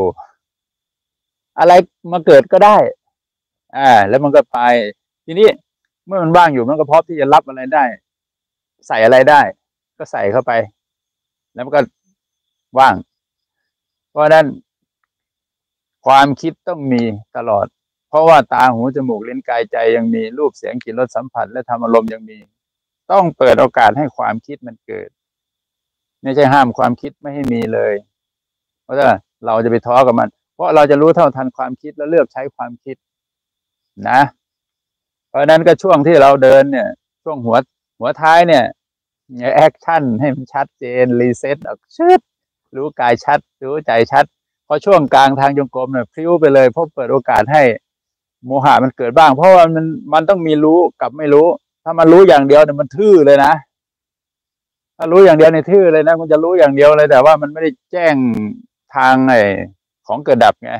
[1.58, 1.72] อะไร
[2.12, 2.76] มาเกิดก็ได้
[3.76, 4.58] อ่าแล้วมันก็ไป
[5.32, 5.50] ทีนี้
[6.06, 7.84] เมื่อมันว่างอยู่มันก็พร้อมที่จะรับอะไรได้
[8.88, 9.40] ใส่อะไรได้
[9.98, 10.52] ก็ใส่เข้าไป
[11.52, 11.80] แล้วมันก็
[12.78, 12.94] ว่าง
[14.10, 14.46] เพราะนั้น
[16.06, 17.02] ความคิดต้องมี
[17.36, 17.66] ตลอด
[18.08, 22.38] เพราะว่าตาหูจมูกลิ้นกายใจยังมีรูปเสียงกลิ่นรสสัมผัส และธรรมอารมณ์ยังมี
[23.12, 25.08] ต้องเปิดโอกาสให้ความคิดมันเกิด
[26.22, 27.94] ไม่ใช่ห้ามความคิดไม่ให้มีเลย
[28.82, 29.16] เพราะว่า
[29.46, 32.96] เราจะไปท้อกับมัน เพราะเราจะรู้เท่าทันความคิดแล้วเลือกใช้ความคิด
[34.10, 34.20] นะ
[35.30, 36.88] เพราะนั้นก็ช่วงที่เราเดินเนี่ย
[37.22, 37.56] ช่วงหัว
[37.98, 38.64] หัวท้ายเนี่ย
[39.56, 42.20] action ให้มันชัดเจน reset ออกชืด
[42.76, 44.24] รู้กายชัด รู้ใจชัด
[44.66, 47.62] พอช่วงกลางทางจงกรมเนี่ยพลิ้วไปเลยเพราะเปิดโอกาสให้
[48.44, 51.46] โมหะมันเกิดบ้าง เพราะว่ามันมันต้องมีรู้กับไม่รู้
[51.84, 53.52] ถ้ามันรู้อย่างเดียวเนี่ยมันทื่อเลยนะ
[54.96, 58.14] ถ้ารู้อย่างเดียวมันทื่อเลยนะมันจะรู้อย่างเดียวเลย แต่ว่ามันไม่ได้แจ้ง
[58.94, 59.40] ทางไอ้
[60.06, 60.72] ของเกิดดับไง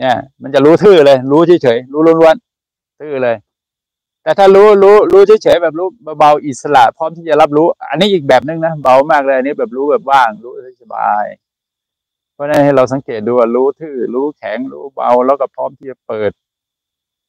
[0.00, 2.51] เนี่ย มันจะรู้ทื่อเลย รู้เฉยๆรู้ล้วนๆ
[3.02, 3.36] ทื่อเลย
[4.22, 5.88] แต่ถ้ารู้รู้รู้เฉยๆแบบรู้
[6.18, 11.26] เบาๆอิสระ พร้อมที่จะรับรู้ อันนี้อีกแบบนึงนะเบามากเลยอันนี้แบบรู้แบบว่างรู้สบาย
[12.34, 16.32] เพราะนั้นให้เราสังเกตดูว่ารู้ทื่อรู้แข็งรู้เบาแล้วก็พร้อมที่จะเปิด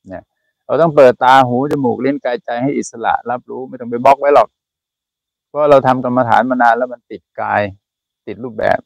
[0.07, 0.23] เนี่ย
[0.65, 4.49] เราต้องเปิดตาหูจมูกลิ้นกายใจให้อิสระ รับรู้ไม่ต้องไปบล็อกไว้หรอก
[5.47, 7.61] เพราะเราทำกรรมฐานมานานแล้วมันติดกาย
[8.27, 8.79] ติดรูปแบบ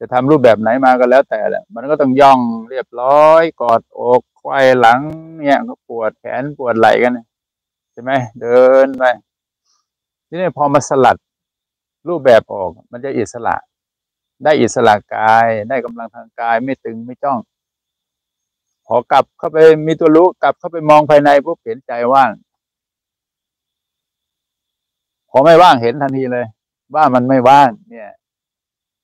[0.00, 5.00] จะทำรูปแบบไหนมาก็แล้วแต่แหละ มันก็ต้องย่องเรียบร้อย กอดอก ไขว้หลัง
[5.38, 7.18] เนี่ยก็ปวดแขนปวดไหล่กัน
[7.92, 9.04] ใช่ไหมเดินไป
[10.28, 11.16] ทีนี้พอมาสลัด
[12.08, 13.56] รูปแบบออก มันจะอิสระ
[14.44, 17.38] ได้อิสระกายได้กำลังทางกายไม่ตึงไม่จ้อง
[18.86, 22.32] พอกลับเข้าไปมีตัวรู้กลับเข้าไปมองภายในปุ๊บเห็นใจว่าง
[25.30, 26.46] พอไม่ว่างเห็นทันทีเลย
[26.94, 28.10] ว่ามันไม่ว่างเนี่ย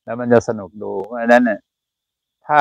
[0.04, 1.60] แล้วมันจะสนุกดูเพราะฉะนั้นเนี่ย
[2.46, 2.60] ถ้า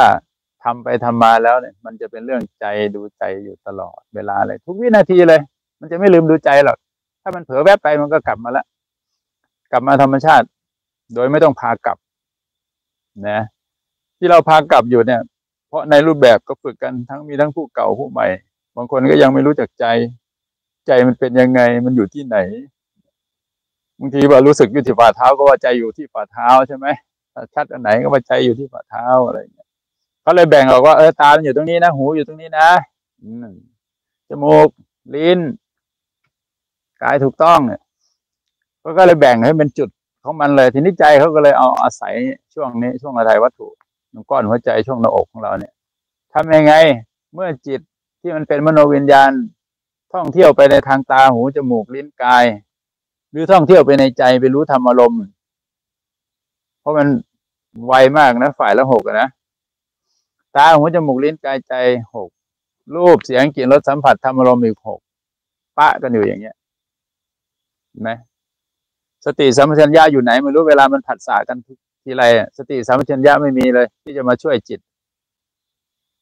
[0.63, 2.65] ทำไปทำมาแล้วเนี่ย มันจะเป็นเรื่องใจ
[2.95, 5.41] ดูใจอยู่ตลอดเวลาเลย ทุกวินาทีเลย
[5.79, 6.77] มันจะไม่ลืมดูใจหรอก
[7.21, 8.65] ถ้ามันเผลอแวบไปมันก็กลับมาละ
[9.71, 10.45] กลับมาธรรมชาติ
[11.13, 11.97] โดยไม่ต้องพากลับ
[13.29, 13.39] นะ
[14.17, 15.21] ที่เราพากลับอยู่เนี่ย
[15.67, 18.27] เพราะในรูปแบบก็ฝึกกันทั้งมีทั้งผู้เก่าผู้ใหม่
[18.75, 19.85] บางคนก็ยังไม่รู้จักใจ
[20.87, 22.37] ใจมันเป็นยังไง มันอยู่ที่ไหน
[23.99, 26.87] บางทีว่ารู้สึกอยู่ที่ฝ่าเท้าก็ว่าใจอยู่ที่ฝ่าเท้าใช่ไหม
[27.53, 29.66] ชัดอันไหนก็ว่าใจอยู่ที่ฝ่าเท้าอะไรอย่างเงี้ย
[30.27, 32.69] เขาเลยแบ่งออกว่าเออตาอยู่ตรงนี้นะ หูอยู่ตรงนี้นะ
[34.29, 34.69] จมูก
[35.15, 35.39] ลิ้น
[37.03, 37.81] กายถูกต้องเนี่ย
[38.79, 39.89] เขาก็เลยแบ่งให้เป็นจุด
[40.23, 42.13] ของมันเลย ทีนี้ใจเขาก็เลยเอาอาศัย
[42.53, 43.67] ช่วงนี้ ช่วงอะไรวัตถุ
[44.29, 45.73] ก้อนหัวใจช่วงหน้าอกของเราเนี่ย
[46.33, 46.73] ทำยังไง
[47.33, 47.81] เมื่อจิต
[48.21, 49.31] ที่มันเป็นมโนวิญญาณ
[50.13, 52.45] ท่องเที่ยวไปในทางตาหูจมูกลิ้นกาย
[53.31, 55.23] หรือท่องเที่ยวไปในใจไปรู้ธรรมอารมณ์
[56.79, 57.07] เพราะมัน
[57.87, 59.29] ไวมากนะ ฝ่ายละหกนะ
[60.57, 61.73] ตาหูจมูกลิ้นกายใจ
[62.13, 62.29] หก
[62.95, 64.99] รูปเสียงกลิ่นรสสัมผัสธรรมอารมณ์อีกหก
[65.77, 66.55] ปะกันอยู่อย่างเงี้ย
[68.01, 68.09] ไหม
[69.25, 71.57] สติสัมปชัญญะอยู่ไหนไม่รู้เวลามันผัดสากัน
[72.03, 72.23] ทีไร
[72.57, 74.79] สติสัมปชัญญะไม่มีเลย ที่จะมาช่วยจิต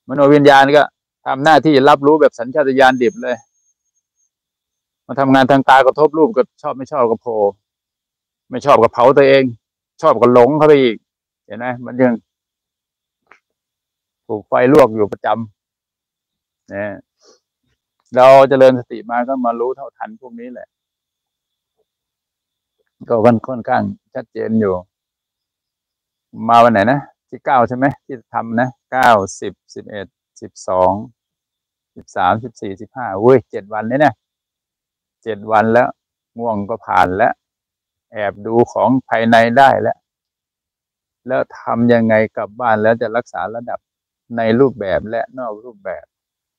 [0.08, 0.84] มโนวิญญาณก็
[1.26, 3.36] ทำหน้าที่รับรู้แบบสัญชาตญาณดิบเลย
[5.08, 7.38] มาทำงานทางตากระทบรูปก็ชอบไม่ชอบก็โผล่
[8.50, 9.44] ไม่ชอบก็เผาตัวเอง
[10.02, 10.98] ชอบก็หลงเข้าไปอีก
[11.46, 12.14] เห็นไหมมันยัง
[14.28, 16.92] ถูกไฟลวกอยู่ประจำเนี่ย
[18.16, 20.68] เราจเจริญสติมาก็มารู้เท่าทันพวกนี้แหละ
[23.10, 23.84] ก็วันค่อนข้าง
[24.14, 24.74] ชัดเจนอยู่
[26.48, 29.12] มาวันไหนนะที่เก้าใช่ไหมที่ทำนะเก้า
[29.42, 30.08] สิบสิบเอ็ด
[30.42, 30.94] สิบสอง
[31.96, 34.16] สิบสามสิบสี่สิบห้าอุ้ยเจ็ดวันนี้เนี่ย
[35.24, 35.88] เจ็ดวันแล้ว
[36.40, 37.34] ง่วงก็ผ่านแล้ว
[38.12, 39.98] แอบดูของภายในได้แล้ว
[41.28, 43.80] แล้วทำยังไงกลับบ้านแล้วจะรักษาระดับ
[44.38, 46.06] ในรูปแบบและนอกรูปแบบ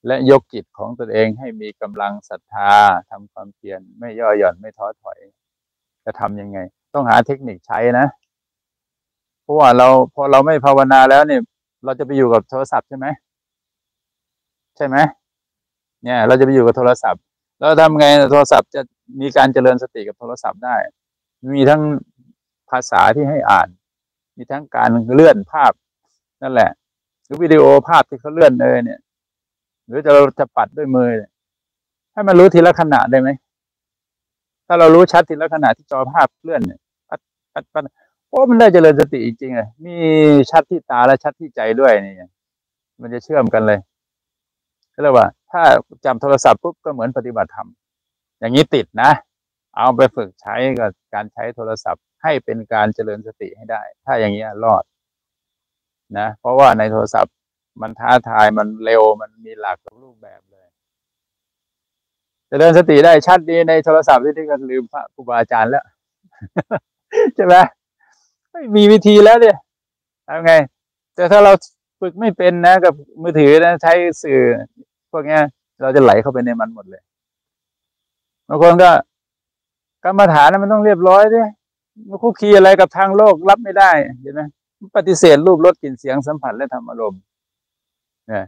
[0.07, 2.73] และยกจิตของตนเองให้มีกำลังศรัทธา
[3.11, 5.19] ทำความเพียรไม่ย่อหย่อนไม่ท้อถอย
[6.05, 6.59] จะทำยังไง
[6.95, 8.07] ต้องหาเทคนิคใช้นะ
[9.43, 11.41] เพราะว่าเราพอเราไม่ภาวนาแล้วเนี่ย
[11.85, 13.07] เราจะไปอยู่กับโทรศัพท์ใช่ไหม
[14.77, 14.97] ใช่ไหม
[16.05, 17.23] เนี่ย เราจะไปอยู่กับโทรศัพท์
[17.59, 18.81] แล้วทำไงโทรศัพท์จะ
[19.21, 20.77] มีการเจริญสติกับโทรศัพท์ได้
[21.57, 21.83] มีทั้ง
[22.71, 23.69] ภาษาที่ให้อ่าน
[24.37, 25.73] มีทั้งการเลื่อนภาพ
[26.43, 26.71] นั่นแหละ
[27.27, 29.01] หรือวิดีโอภาพที่เขาเลื่อนเลยเนี่ย
[29.87, 31.09] หรือจะเราจะปัดด้วยมือ
[32.13, 33.29] ให้มันรู้ทีละขณะได้ไหม
[34.67, 37.21] ถ้าเรารู้ชัดทีละขณะที่จอภาพเคลื่อนเนี่ยปัด
[37.55, 37.83] ปัดปัด
[38.29, 39.97] โอ้มันได้เจริญสติจริงๆเลยมี
[40.51, 42.29] ชัดที่ตาและชัดที่ใจด้วยนี่
[43.01, 43.79] มันจะเชื่อมกันเลย
[44.95, 45.63] ก็เลยกว่า ถ้า
[46.05, 47.69] จำโทรศัพท์ปุ๊บก็เหมือนปฏิบัติธรรม
[48.39, 49.11] อย่างนี้ติดนะ
[49.77, 54.83] เอาไปฝึกใช้กับการใช้โทรศัพท์ให้เป็นการเจริญสติให้ได้ ถ้าอย่างนี้รอด
[56.19, 57.35] นะเพราะว่าในโทรศัพท์
[57.81, 60.67] มันท้าทายมันเร็วมันมีหลากรูปแบบเลย
[62.51, 65.85] จะเดินสติได้ชัดดีในโทรศัพท์ที่ที่ก็ลืมพระครูบาอาจารย์แล้ว
[67.35, 67.55] ใช่ไหม
[68.53, 69.57] ไม่มีวิธีแล้วเนี่ย
[70.29, 70.53] ทำไง
[71.15, 71.53] แต่ถ้าเรา
[72.01, 73.93] ฝึกไม่เป็นนะ กับมือถือนะใช้
[74.23, 74.41] สื่อ
[75.11, 75.39] พวกนี้
[75.83, 77.03] เราจะไหลเข้าไปในมันหมดเลย
[78.49, 78.91] บางคนก็
[80.05, 81.49] กรรมฐานมันต้องเรียบร้อยด้วย
[82.09, 83.91] มันคุกคีอะไรกับทางโลกรับไม่ได้
[84.21, 84.43] เห็นไหม
[84.97, 87.21] ปฏิเสธรูปรสกลิ่นเสียงสัมผัสและธรรมอารมณ์
[88.29, 88.45] เนี่ย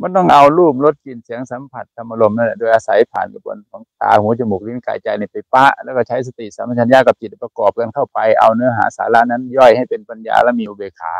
[0.00, 11.12] มันต้องเอารูปรสกลิ่นเสียงสัมผัสธรรมอารมณ์นั่นแหละโดยอาศัยผ่านกระบวนของตาหูจมูกลิ้นกายใจในไปปะ แล้วก็ใช้สติสัมปชัญญะกับจิตประกอบกันเข้าไปเอาเนื้อหาสาระนั้น ย่อยให้เป็นปัญญาและมีอุเบกขา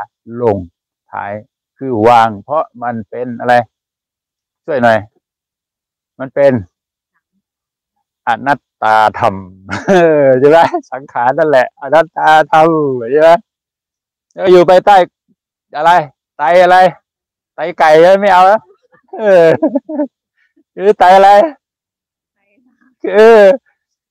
[0.42, 0.58] ลง
[1.12, 1.32] ท้าย
[1.78, 3.54] คือวาง เพราะมันเป็นอะไร
[4.64, 4.98] ช่วยหน่อย
[6.18, 6.52] มันเป็น
[8.28, 9.34] อนัตตาธรรม
[10.40, 10.58] ใช่ไหม
[10.92, 12.68] สังขารนั่นแหละ อนัตตาธรรม
[13.12, 13.30] ใช่ไหม
[14.32, 14.96] แล้วอยู่ไปใต้
[15.76, 15.90] อะไร
[16.38, 16.76] ไตอะไร
[17.54, 17.90] ไตไก่
[18.20, 18.60] ไม่เอาแล้ว
[19.18, 19.46] เออ
[20.74, 21.30] คือไตอะไร
[23.02, 23.34] คือ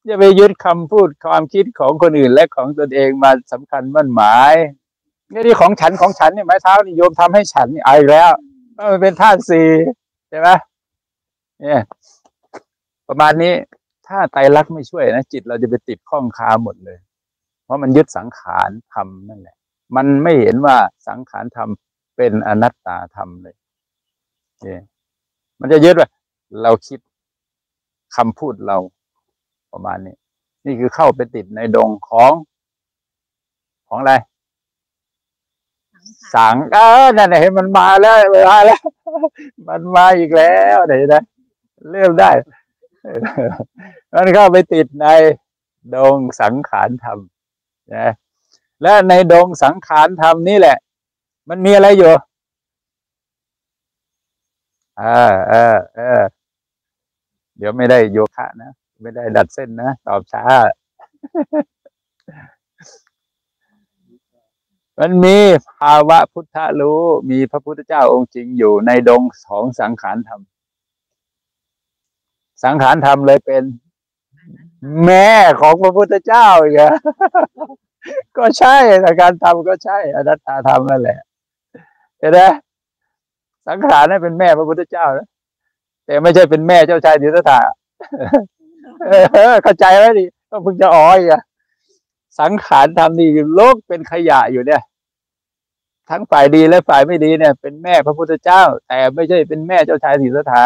[0.10, 4.53] จะไปยึดคำพูดความคิดของคนอื่นและของตนเองมาสำคัญมั่นหมาย
[5.34, 8.29] นี่ที่ของฉันของฉันเนี่ยไม้เท้านี่โยมทำให้ฉันนี่เอาอีกแล้ว
[8.91, 9.67] มันเป็นธาตุสี่
[10.29, 10.49] ใช่ไหม
[11.62, 11.81] เนี่ย
[13.07, 13.53] ประมาณนี้
[14.07, 16.99] ถ้าไตรลักษณ์ไม่ช่วยนะจิตเราจะไปติดข้องคาหมดเลย
[17.63, 19.55] เพราะมันยึดสังขารทำนั่นแหละ
[19.95, 20.77] มันไม่เห็นว่า
[21.08, 23.56] สังขารทำเป็นอนัตตาธรรมเลย
[24.62, 24.82] เนี่ย
[25.60, 26.10] มันจะยึดว่า
[26.63, 26.99] เราคิด
[28.15, 28.77] คำพูดเรา
[29.71, 30.15] ประมาณนี้
[30.65, 32.32] นี่คือเข้าไปติดในดงของ
[33.88, 34.13] ของอะไร
[36.36, 38.15] สังเออนั่นเห็นมันมาแล้ว
[38.51, 38.82] มาแล้ว
[39.67, 41.23] มันมาอีกแล้วไหนนะ
[41.91, 42.32] เริ่มได้
[44.13, 45.08] มันเข้าไปติดใน
[45.95, 47.19] ดงสังขารธรรม
[47.95, 48.08] นะ
[48.84, 50.78] และในดงสังขารธรรมนี่แหละ
[51.50, 52.13] มันมีอะไรอยู่
[54.98, 56.22] เออเออเออ
[57.58, 60.44] เดี๋ยวไม่ได้โยคะนะ ไม่ได้ดัดเส้นนะ ตอบช้า
[65.00, 65.38] มันมี
[65.78, 70.41] ภาวะพุทธรู้ มีพระพุทธเจ้าองค์จริงอยู่ในดงของสังขารธรรม
[72.63, 73.63] สังขารธรรมเลยเป็น
[75.06, 75.30] แม่
[75.62, 76.94] ของพระพุทธเจ้าอีกอะ
[78.38, 81.18] ก็ใช่สังขารธรรมก็ใช่ อนัตตาธรรมนั่นแหละ
[82.20, 82.40] เห็นไหม
[83.68, 85.28] สังขารนั่นเป็นแม่พระพุทธเจ้านะ
[86.06, 87.60] แต่ไม่ใช่เป็นแม่เจ้าชายดิสถา
[89.64, 91.42] เข้าใจไหมดิก็เพิ่งจะอ้อยอะ
[92.40, 94.82] สังขารทำนี่โลกเป็นขยะอยู่เนี่ย
[96.10, 100.64] ทั้งฝ่ายดีและฝ่ายไม่ดีเนี่ย เป็นแม่พระพุทธเจ้า แต่ไม่ใช่เป็นแม่เจ้าชายสิทธัตถะ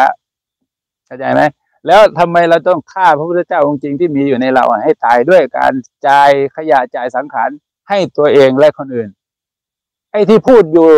[1.06, 1.42] เข้าใจไหม
[1.86, 5.72] แล้วทำไมเราต้องฆ่าพระพุทธเจ้าองค์จริงที่มีอยู่ในเราให้ตายด้วยการ
[6.06, 7.50] จ่ายขยะจ่ายสังขาร
[7.88, 9.08] ให้ตัวเองและคนอื่น
[10.10, 10.90] ไอ้ที่พูดอยู่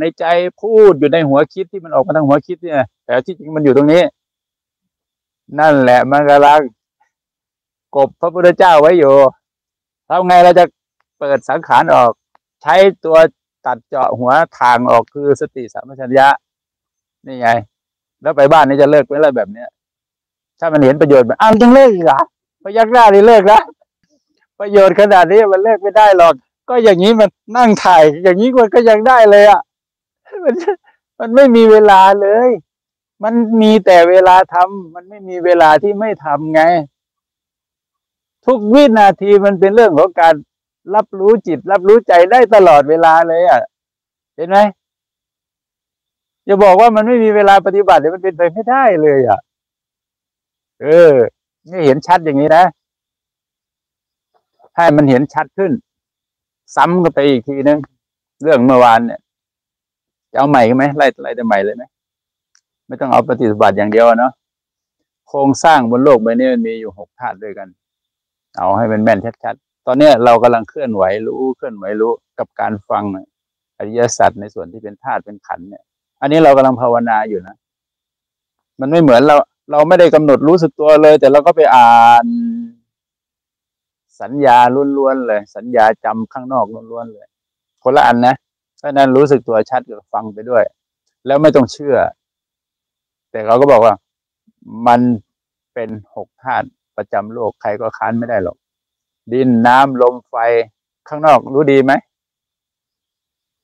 [0.00, 0.24] ในใจ
[0.62, 4.02] พูดอยู่ในหัวคิดที่มันออกมาทางหัวคิดเนี่ย แต่ที่จริงมันอยู่ตรงนี้
[5.58, 6.60] นั่นแหละมันกำลัง
[7.96, 9.14] กบพระพุทธเจ้าไว้อยู่
[10.08, 10.64] ทำไงเราจะ
[11.18, 12.10] เปิดสังขารออก
[12.62, 13.16] ใช้ตัว
[13.66, 16.28] ตัดเจาะหัวทางออกคือสติสัมปชัญญะ
[17.26, 17.48] นี่ไง
[18.22, 19.68] แล้วไปบ้านนี้จะเลิกไมอะไรแบบเนี้ย
[20.64, 22.20] ถ้ามันเห็นประโยชน์แบบอ้าวยังเลิกอีกเหรอ
[22.62, 23.60] พยักหน้านี่เลิกนะ
[24.60, 26.34] ประโยชน์ขนาดนี้มันเลิกไม่ได้หรอก
[26.68, 29.60] ก็อย่างนี้มันนั่งถ่าย อย่างนี้มันก็ยังได้เลยอะ
[30.44, 30.54] มัน
[31.20, 32.48] มันไม่มีเวลาเลย
[33.22, 36.62] มันมีแต่เวลาทำมันไม่มีเวลาที่ไม่ทำไง
[38.46, 40.34] ทุกวินาทีมันเป็นเรื่องของการ
[40.94, 43.60] รับรู้จิต รับรู้ใจได้ตลอดเวลาเลยอะ
[44.36, 44.58] เห็นไหม
[46.46, 49.40] อย่าบอกว่ามันไม่มีเวลาปฏิบัติเดี๋ยวมันเป็นไปไม่ได้เลยอะ
[50.82, 51.14] เออ
[51.68, 52.64] ไม่เห็นชัดอย่างนี้นะ
[54.76, 55.72] ให้มันเห็นชัดขึ้น
[56.76, 57.78] ซ้ำกันไปอีกทีนึง
[58.42, 59.20] เรื่องเมื่อวานเนี่ย
[60.32, 61.84] จะเอาใหม่ไหมไล่ไล่แต่ใหม่เลยไหม
[62.86, 64.32] ไม่ต้องเอาปฏิบัติอย่างเดียวเนาะ
[65.28, 67.68] โครงสร้างบนโลกใบนี้มันมีอยู่หกธาตุด้วยกัน
[68.56, 73.04] เอาให้มันแม่นชัดๆตอนนี้เรากำลังเคลื่อนไหวรู้เคลื่อนไหวรู้กับการฟัง
[73.78, 75.82] อริยสัจในส่วนที่เป็นธาตุเป็นขันเนี่ย
[76.20, 77.56] อันนี้เรากำลังภาวนาอยู่นะ
[78.80, 79.36] มันไม่เหมือนเรา
[79.70, 82.26] เราไม่ได้กำหนดรู้สึกตัวเลย แต่เราก็ไปอ่าน
[84.20, 84.58] สัญญา
[84.96, 87.26] ล้วนๆเลย สัญญาจำข้างนอกล้วนๆเลย
[87.82, 88.34] คนละอันนะ
[88.78, 90.64] เพราะนั้นรู้สึกตัวชัดก็ฟังไปด้วย
[91.26, 91.96] แล้วไม่ต้องเชื่อ
[93.30, 93.94] แต่เขาก็บอกว่า
[94.86, 95.00] มัน
[95.74, 98.56] เป็นหกธาตุประจำโลกใครก็ค้านไม่ได้หรอก
[99.32, 100.36] ดินน้ำลมไฟ
[101.08, 101.92] ข้างนอกรู้ดีไหม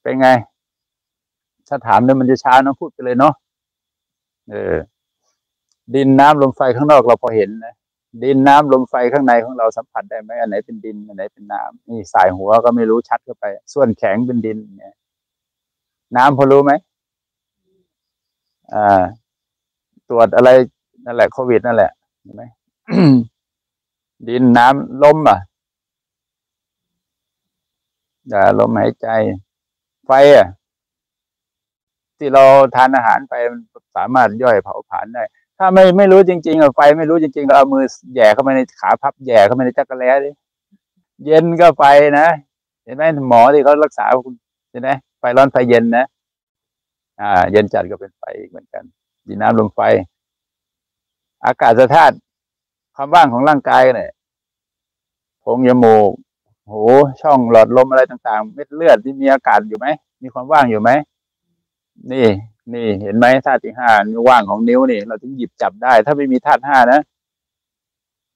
[0.03, 0.29] เป็นไง
[1.69, 3.35] ถ้าถามเนี่ยมันจะช้าน้องพูดไปเลยเนาะ
[4.51, 4.77] เออ
[5.94, 7.74] ดินน้ำลมไฟข้างนอกเราพอเห็นนะ
[8.24, 14.94] ดินน้ำลมไฟข้างในของเราสัมผัสได้ไหมอันไหนเป็นดินอันไหนเป็นน้ำนี่สายหัวก็ไม่รู้ชัดเข้าไป ส่วนแข็งเป็นดินเนี่ย
[16.16, 16.72] น้ำพอรู้ไหม
[18.74, 19.03] อ่า
[20.09, 20.51] ตรวจอะไร
[21.05, 22.44] นั่นแหละโควิดนั่นแหละเห็นไหม
[24.29, 25.38] ดินน้ำลมอะ
[28.29, 29.09] อย่าลมหายใจ
[30.07, 30.48] ไฟอะ
[32.18, 33.61] ที่เราทานอาหารไปมัน
[33.96, 35.22] สามารถย่อยเผาผลาญได้
[35.59, 40.31] ถ้าไม่ไม่รู้จริงๆอะไฟไม่รู้จริงๆก็เอามือแย่เข้าไปในขาพับแย่เข้าไปในจักรแล้ดิ
[41.25, 41.85] เย็นก็ไฟ
[42.21, 42.29] นะ
[42.85, 44.35] เห็นไหมหมอที่เขารักษาคุณ
[44.71, 46.07] เห็นไหมไฟร้อนไฟเย็นนะ
[47.21, 48.85] อ่า เย็นจัดก็เป็นไฟอีกเหมือนกัน
[49.29, 49.81] ดินน้ำลมไฟ
[51.44, 52.14] อากาศธาตุ
[52.94, 54.11] ความว่างของร่างกายเนี่ย
[55.40, 56.11] โพรงจมูก
[56.66, 56.75] โห
[57.21, 59.87] ช่องหลอดลมอะไรต่าง ๆ เม็ดเลือดที่มีอากาศอยู่ไหม
[60.23, 60.90] มีความว่างอยู่ไหม
[62.12, 62.27] นี่
[62.75, 67.01] นี่เห็นไหมธาตุที่ห้านิ้วว่างของนิ้วนี่ เราถึงหยิบจับได้ ถ้าไม่มีธาตุห้านะ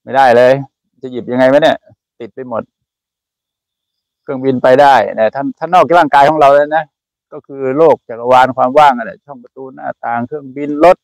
[0.03, 0.53] ไม่ได้เลย
[1.01, 1.77] จะหยิบยังไงวะเนี่ย
[2.19, 2.63] ติดไปหมด
[4.23, 6.85] เครื่องบินไปได้นะท่านท่านนอกร่างกายของเราเลยนะ
[7.33, 10.97] ก็คือโลกจักรวาลความว่างอะไรช่องประตูหน้าต่างเครื่องบินรถ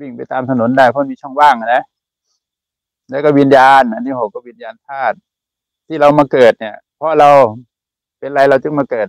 [0.00, 1.82] วิ่งไปตามถนนได้เพราะมีช่องว่างนะ
[3.10, 5.16] แล้วก็วิญญาณ อันที่หกก็วิญญาณธาตุ
[5.86, 7.30] ที่เรามาเกิดเนี่ย เพราะเรา
[8.18, 9.08] เป็นไรเราจึงมาเกิด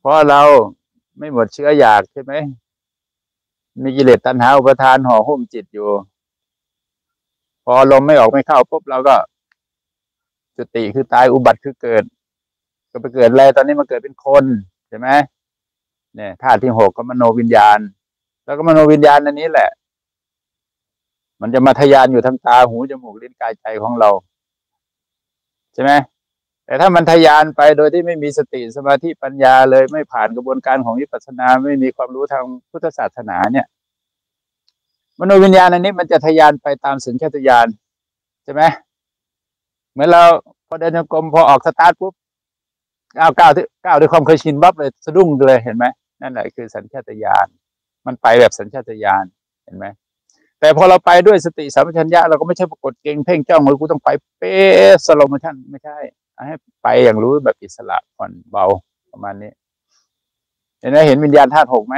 [0.00, 0.42] เพราะเรา
[1.18, 2.32] ไม่หมดเชื้ออยากใช่ไหม
[3.82, 5.90] มีกิเลสตัณหาอุปทานห่อหุ้มจิตอยู่
[7.64, 9.16] พอลมไม่ออกไม่เข้าปุ๊บเราก็
[10.56, 12.04] จุติคือตายอุบัติคือเกิด
[12.90, 14.44] ก็ไปเกิดอะไรตอนนี้มาเกิดเป็นคน
[14.88, 15.08] ใช่ไหม
[16.16, 17.78] เนี่ยธาตุที่หกก็มโนวิญญาณ
[18.44, 19.70] แล้วก็มโนวิญญาณอันนี้แหละ
[21.40, 24.10] มันจะมาทยานอยู่ทางตาหูจมูกลิ้นกายใจของเรา
[25.74, 25.92] ใช่ไหม
[26.66, 33.66] แต่ถ้ามันทยานไปโดยที่ไม่มีสติสมาธิปัญญาเลยไม่ผ่านกระบวนการของวิปัสสนาไม่มีความรู้ทางพุทธศาสนาเนี่ย
[35.18, 37.66] มโนวิญญาณอันนี้มันจะทยานไปตามสัญชาตญาณ
[38.44, 38.62] ใช่ไหม
[39.92, 40.22] เหมือนเรา
[40.68, 42.14] พอเดินกรมพอออกสตาร์ทปุ๊บ
[43.18, 45.84] ก้าวก้าวที่ก้าวด้วยความเคยชินบับเลยสะดุ้งเลยเห็นไหม
[46.22, 47.46] นั่นแหละคือสัญชาตญาณ
[48.06, 49.24] มันไปแบบสัญชาตญาณ
[49.64, 49.86] เห็นไหม
[50.60, 55.98] แต่พอเราไปด้วยสติสัมปชัญญะเราก็ไม่ใช่ปรากฏเก่งเพ่งจ้องเลยกูต้องไปเป๊ะสโลมชันไม่ใช่
[56.46, 58.64] ให้ไปอย่างรู้แบบอิสระผ่อนเบา
[59.10, 59.52] ประมาณนี้
[60.80, 61.96] เห็นไหมเห็นวิญญาณธาตุหกไหม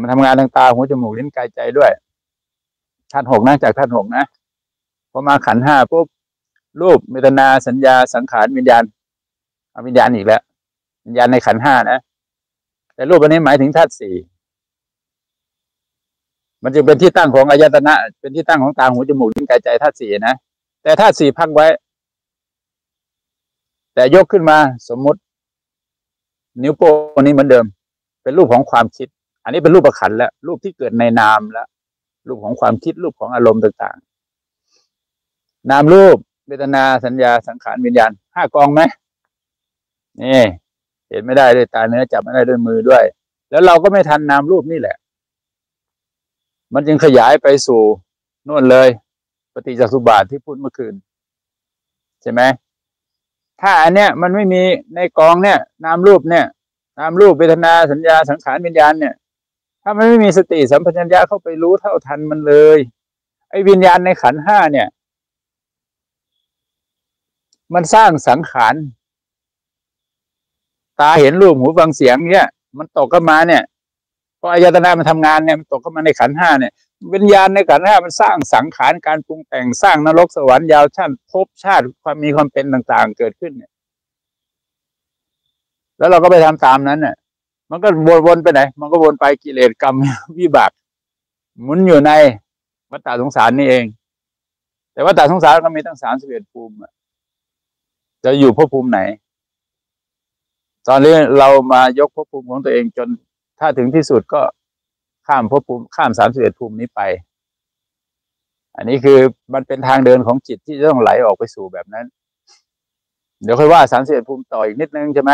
[0.00, 1.90] มันทำงานทางตาหูจมูกลิ้นกายใจด้วย
[3.12, 4.24] ธาตุหกนะจากธาตุหกนะ
[5.12, 6.06] พอมาขันห้าปุ๊บ
[6.80, 8.82] รูปเมตนาสัญญาสังขารวิญญาณ
[9.70, 10.42] เอาวิญญาณอีกแล้ว
[11.06, 11.98] วิญญาณในขันห้านะ
[12.94, 14.14] แต่รูปอันนี้หมายถึงธาตุสี่
[16.62, 20.34] มันจึงเป็นที่ตั้งของอายตนะ เป็นที่ตั้งของตาหูจมูกลิ้นกายใจธาตุสี่นะ
[20.82, 21.66] แต่ธาตุสี่พักไว้
[23.98, 24.58] แต่ยกขึ้นมา
[24.88, 25.20] สมมุติ
[26.62, 27.64] นิ้วโป้งนี้เหมือนเดิม
[28.22, 29.08] เป็นรูปของความคิด
[29.44, 31.66] อันนี้เป็นรูปประขันแล้ว รูปที่เกิดในนามแล้ว
[32.28, 38.80] รูปของความคิดรูปของอารมณ์ต่างๆ นามรูปเวทนาสัญญาสังขารวิญญาณห้ากองไหม
[40.22, 40.42] นี่
[41.08, 43.04] เห็นไม่ได้ด้วยตาเนื้อจับไม่ได้ด้วยมือด้วย
[43.50, 44.96] แล้วเราก็ไม่ทันนามรูปนี่แหละ
[46.74, 47.82] มันจึงขยายไปสู่
[48.48, 48.88] นู่นเลย
[49.52, 50.94] ปฏิจจสุบาทที่พูดเมื่อคืน
[52.22, 52.42] ใช่ไหม
[53.60, 54.62] ถ้าอันเนี้ยมันไม่มี
[54.94, 56.44] ในกองเนี่ย นามรูปเนี่ย
[56.98, 59.14] นามรูปเวทนาสัญญาสังขารวิญญาณเนี่ย
[59.82, 62.78] ถ้ามันไม่มีสติสัมปชัญญะเข้าไปรู้เท่าทันมันเลย
[63.50, 64.88] ไอ้วิญญาณในขันห้าเนี่ย
[67.74, 68.74] มันสร้างสังขาร
[71.00, 73.62] ตาเห็นรูปหูฟังเสียงเนี่ย มันตกเข้ามาเนี่ย
[74.40, 76.72] พออายตนะมันทำงานเนี่ยมันตกเข้ามาในขันห้าเนี่ย
[77.14, 83.72] วิญญาณในขันห้ามันสร้างสังขารการปรุงแต่งสร้างนรกสวรรค์ยาวชาติภพชาติความมีความเป็นต่าง ๆ เกิดขึ้นเนี่ย
[85.98, 87.16] แล้วเราก็ไปทำตามนั้นเนี่ย
[87.70, 87.88] มันก็
[88.26, 89.94] วนๆไปไหน มันก็วนไปกิเลสกรรม
[90.38, 90.70] วิบาก
[91.62, 92.10] หมุนอยู่ใน
[92.90, 93.84] วัฏฏะสงสารนี่เอง
[94.92, 96.74] แต่วัฏฏะสงสารก็มีตั้งสามสิบเอ็ดภูมิ
[98.24, 99.00] จะอยู่ภพภูมิไหน
[100.88, 103.08] ตอนนี้เรามายกภพภูมิของตัวเองจน
[103.58, 104.40] ถ้าถึงที่สุดก็
[105.28, 107.00] ข้ามภพภูมิข้ามสามสิบเอ็ดภูมินี้ไป
[108.76, 109.18] อันนี้คือ
[109.54, 112.06] มันเป็นทางเดินของจิตที่ต้องไหลออกไปสู่แบบนั้น
[113.42, 115.32] เดี๋ยวค่อยว่าสามสิบเอ็ดภูมิต่ออีกนิดนึงใช่ไหม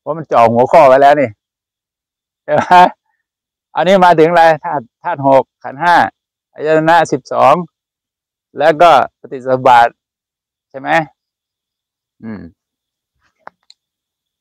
[0.00, 1.30] เพราะมันจ่อหัวข้อไว้แล้วนี่
[2.44, 2.62] ใช่ไหม
[3.76, 5.96] อันนี้มาถึงอะไรธาตุธาตุหกขันห้า
[6.52, 7.54] อายตนะสิบสอง
[8.58, 9.88] แล้วก็ปฏิสัมบาท
[10.70, 10.90] ใช่ไหม
[12.22, 12.40] อืม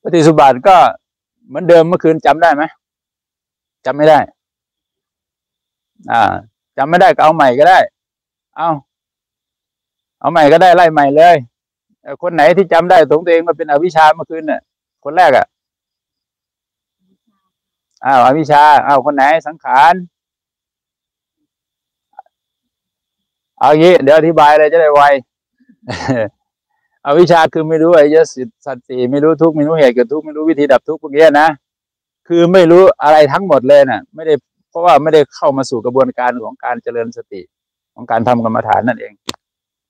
[0.03, 0.77] ปฏิสุบาทก็
[1.47, 2.63] เหมือนเดิมเมื่อคืนจำได้ไหม
[3.85, 4.19] จำไม่ได้
[6.11, 6.21] อ่า
[6.77, 7.79] จำไม่ได้ก็เอาใหม่ก็ได้
[8.57, 8.69] เอา
[10.19, 11.35] เอาใหม่ก็ได้ไล่ใหม่เลย
[12.21, 14.61] คนไหนที่จำได้ตรงตัวเองมาเป็นอวิชาเมื่อคืนเนี่ย
[15.03, 15.45] คนแรกอะ
[18.05, 19.93] อ้าวอวิชาอ้าวคนไหนสังขาร
[23.59, 25.01] เอางี้เดี๋ยวอธิบายเลยจะได้ไว
[27.05, 31.47] อวิชาคือไม่รู้ไอ้ยสิสัตสีไม่รู้ทุกไม่รู้เหตุเกิดทุกไม่รู้วิธีดับทุกพวกนี้นะ
[32.27, 34.33] คือไม่รู้อะไรทั้งหมดเลยนะ่ะ ไม่ได้
[34.75, 37.41] ราะว่าไม่ได้เข้ามาสู่กระบวนการของการเจริญสติ
[37.95, 39.13] ของการทำกรรมฐานนั่นเอง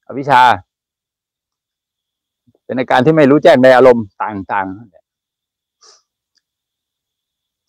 [0.07, 0.41] อวิชชา
[2.63, 4.95] เป็นในการที่ไม่รู้แจ้งในอารมณ์ต่างๆ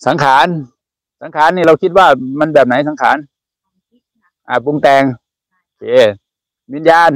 [0.07, 0.47] สังขาร
[1.23, 2.07] สังขารนี่เราคิดว่า
[2.41, 3.17] มันแบบไหนสังขาร
[4.49, 5.03] อ่าปรุงแต่ง
[5.67, 5.85] โอเค
[6.75, 7.11] วิญญาณ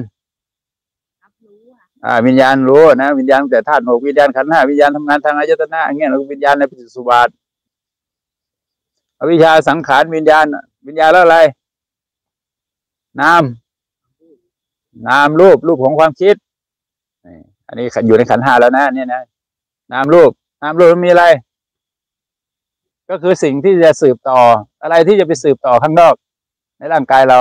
[2.04, 7.28] อ่าวิญญาณรู้นะวิญญาณแต่ธาตุหกวิญญาณขันห้าวิญญาณทำงานทางอายตนะอย่างเงี้ยเราวิญญาณในปฏิสุบาท
[9.20, 10.46] อวิชชาสังขารวิญญาณ
[10.86, 11.38] วิญญาณแล้วอะไร
[13.20, 13.42] นาม
[15.08, 16.34] นามรูปรูปของความคิด
[17.66, 19.22] อันนี้อยู่ในขันห้าแล้วนะเนี่ยนะ
[19.92, 20.30] นามรูป
[20.62, 21.24] นามรูปมันมีอะไร
[23.10, 24.40] ก็คือสิ่งที่จะสืบต่อ
[24.82, 26.14] อะไรที่จะไปสืบต่อข้างนอก
[26.78, 27.38] ในร่างกายเรา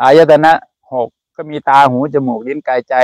[0.00, 0.52] อายตนะ
[0.92, 2.94] หกก็มีตาหูจมูกลิ้นกายใจ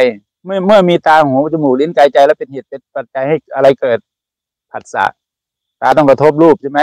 [0.45, 3.99] เมื่อเมื่อมีตาหูจมูกลิ้นกายใจ แล้วเป็นเหตุเป็นปัจจัยให้อะไรเกิด
[4.71, 5.05] ผัสสะ
[5.81, 6.81] ตาต้องกระทบรูปใช่ไหม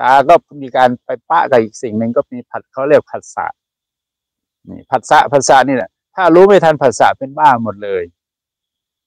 [0.00, 3.46] ตาก็มีการไปปะกับอีกสิ่งหนึ่งก็มีผัดเขาเรียกผัสสะ
[4.70, 8.02] นี่ผัสสะผัสสะนี่แหละถ้ารู้ไม่ทันผัสสะเป็นบ้าหมดเลย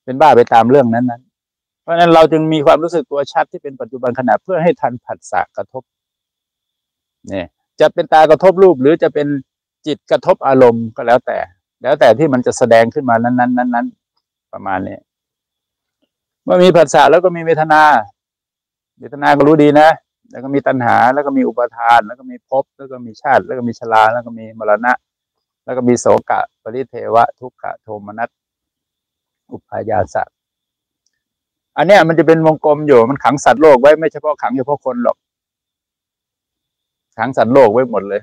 [0.04, 1.22] เป็นบ้าไปตามเรื่องนั้นนั้น
[1.82, 5.84] เพราะฉะนั้นเราจึงมีความรู้สึกตัวชัดที่เป็นปัจจุบันขณะเพื่อให้ทันผัสสะกระทบ
[7.28, 7.48] เนี่ย
[7.80, 9.28] จะเป็นตากระทบรูปหรือจะเป็น
[9.88, 11.38] จิตกระทบอารมณ์ก็แล้วแต่
[11.82, 13.88] แล้วแต่ที่มันจะแสดงขึ้นมานั้นนั้นนั้นนั้น
[14.54, 14.98] ประมาณนี้
[16.44, 17.82] เมื่อมีผัสสะแล้วก็มีเวทนา
[19.00, 19.89] เวทนาก็รู้ดีนะ
[20.32, 24.94] แล้วก็มีตัณหา แล้วก็มีอุปทาน แล้วก็มีภพ แล้วก็มีชาติ แล้วก็มีชรา แล้วก็มีมรณะ
[25.66, 28.30] แล้วก็มีโสกะ ปริเทวะ ทุกขะ โทมนัส
[29.52, 30.30] อุปายาสัต
[31.78, 35.18] อันเนี้ยมันจะเป็นวงกลมอยู่ มันขังสัตว์โลกไว้ไม่เฉพาะขังเฉพาะคนหรอก
[37.18, 38.22] ขังสัตว์โลกไว้หมดเลย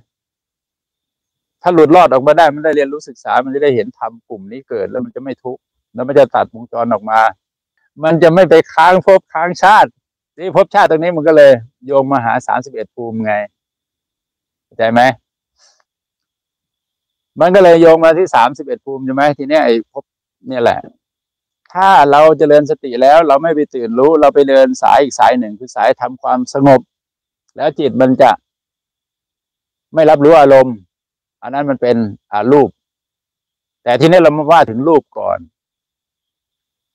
[1.62, 5.62] ถ้าหลุดรอดออกมาได้ มันได้เรียนรู้ศึกษา มันจะได้เห็นธรรมกลุ่มนี้เกิด แล้วมันจะไม่ทุกข์
[5.94, 7.20] แล้วมันจะตัดวงจรออกมา
[8.04, 9.90] มันจะไม่ไปค้างภพค้างชาติ
[10.40, 11.52] ที่ภพชาติตรงนี้มันก็เลย
[11.86, 13.32] โยงมาหาสามสิบเอ็ดภูมิไง
[14.64, 15.00] เข้าใจไหม
[17.40, 20.04] มันก็เลยโยงมาที่สามสิบเอ็ดภูมิใช่ไหมทีนี้ไอ้ภพ
[20.48, 20.78] เนี่ยแหละ
[21.74, 26.80] ถ้าเราจเจริญสติแล้ว เราไม่ไปตื่นรู้ เราไปเดินสายอีกสายหนึ่งคือสายทำความสงบ
[27.56, 28.30] แล้วจิตมันจะ
[29.94, 30.76] ไม่รับรู้อารมณ์
[31.42, 31.96] อันนั้นมันเป็น
[32.32, 32.70] อารูป
[33.82, 35.38] แต่ทีนี้เรามาว่าถึงรูปก่อน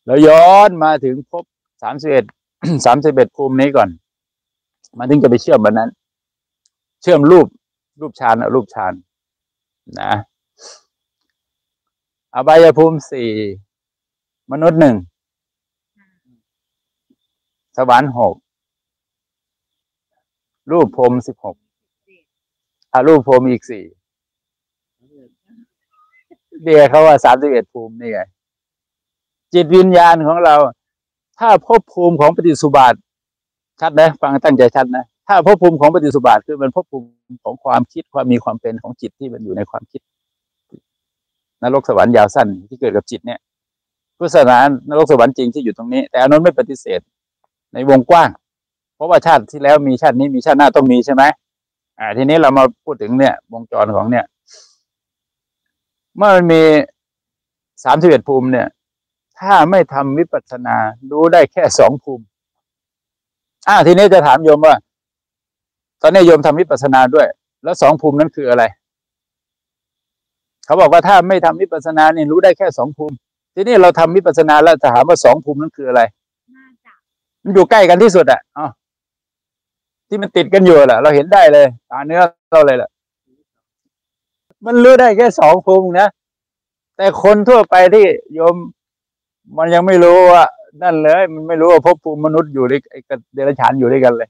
[0.06, 1.44] แล้วย้อนมาถึงภพ
[1.84, 2.26] สามสิบเอ็ด
[2.86, 3.90] สามสิบเอ็ดภูมินี้ก่อน
[4.98, 5.90] มันถึงจะไปเชื่อมวันนั้น
[7.02, 7.48] เชื่อมรูป
[8.00, 8.94] รูปฌานรูปฌาน
[10.02, 10.14] นะ
[12.36, 13.30] อบายภูมิสี่
[14.52, 14.96] มนุษย์หนึ่ง
[17.78, 18.36] สวรรค์หก
[20.72, 21.56] รูปพรมสิบหก
[22.94, 23.84] อารูปพรมอีกสี่
[26.64, 28.20] เดียเขาว่าสามสิบเอ็ดภูมินี่ไง
[29.54, 30.56] จิตวิญญาณของเรา
[31.40, 32.94] ถ้าภพภูมิของปฏิสุบาท
[33.82, 37.08] ชัดนะฟังตั้งใจชัดนะถ้าภพภูมิของปฏิสุบาทคือเป็นภพภูมิ
[37.44, 40.02] ของความคิดความมีความเป็นของจิตที่มันอยู่ในความคิด
[41.64, 43.40] นรกสวรรค์ยาวสั้นที่เกิดกับจิตเนี่ย
[44.18, 44.58] พุทธศาสนา
[44.90, 47.00] นรกสวรรค์จริงที่อยู่ตรงนี้ แต่อนุนไม่ปฏิเสธ
[47.74, 48.30] ในวงกว้าง
[48.96, 51.24] เพราะว่าชาติที่แล้วมีชาตินี้มีชาติหน้าต้องมีใช่ไหม
[52.00, 54.26] อ่า ทีนี้เรามาพูดถึงเนี่ยวงจรของเนี่ย
[56.18, 56.62] เมื่อมันมี
[57.84, 58.68] สามสิบเอ็ดภูมิเนี่ย
[59.40, 60.76] ถ้าไม่ทำวิปัสสนา
[61.12, 62.24] รู้ได้แค่สองภูมิ
[63.68, 64.76] อ่าทีนี้จะถามโยมว่า
[66.02, 67.28] ตอนนี้โยมทำวิปัสสนาด้วย
[67.64, 68.64] แล้วสองภูมินั้นคืออะไร
[70.66, 73.16] เขาบอกว่าถ้าไม่ทำวิปัสสนาเนี่ยรู้ได้แค่สองภูมิ
[73.56, 76.02] ทีนี้เราทำวิปัสสนาแล้วถามว่าสองภูมินั้นคืออะไร
[77.44, 78.68] มันอยู่ใกล้กันที่สุดอะอ๋อ
[80.08, 82.22] ที่มันติดกันอยู่แหละเราเห็นได้เลยตาเนื้อ
[82.52, 82.90] เราเลยแหละ
[84.66, 86.08] มันรู้ได้แค่สองภูมินะ
[86.98, 88.56] แต่คนทั่วไปที่โยม
[89.58, 90.44] มันยังไม่รู้ว่า
[90.84, 93.00] นั่นเลย มันไม่รู้ว่าภพภูมิมนุษย์อยู่ด้วยไอ้
[93.34, 94.30] เดรัจฉานอยู่ด้วยกันเลย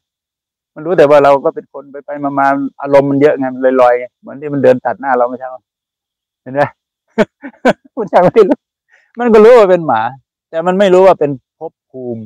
[0.76, 2.48] มันรู้แต่ว่าเราก็เป็นคนไปไปมามา
[2.82, 5.48] อารมณ์มันเยอะไงมันลอยๆเหมือนที่มันเดินตัดหน้าเราไม่ใช่
[6.42, 6.62] เห็นไหม
[7.98, 8.58] มันยังไม่รู้
[9.20, 10.02] มันก็รู้ว่าเป็นหมา
[10.50, 12.22] แต่มันไม่รู้ว่าเป็นภพภูมิ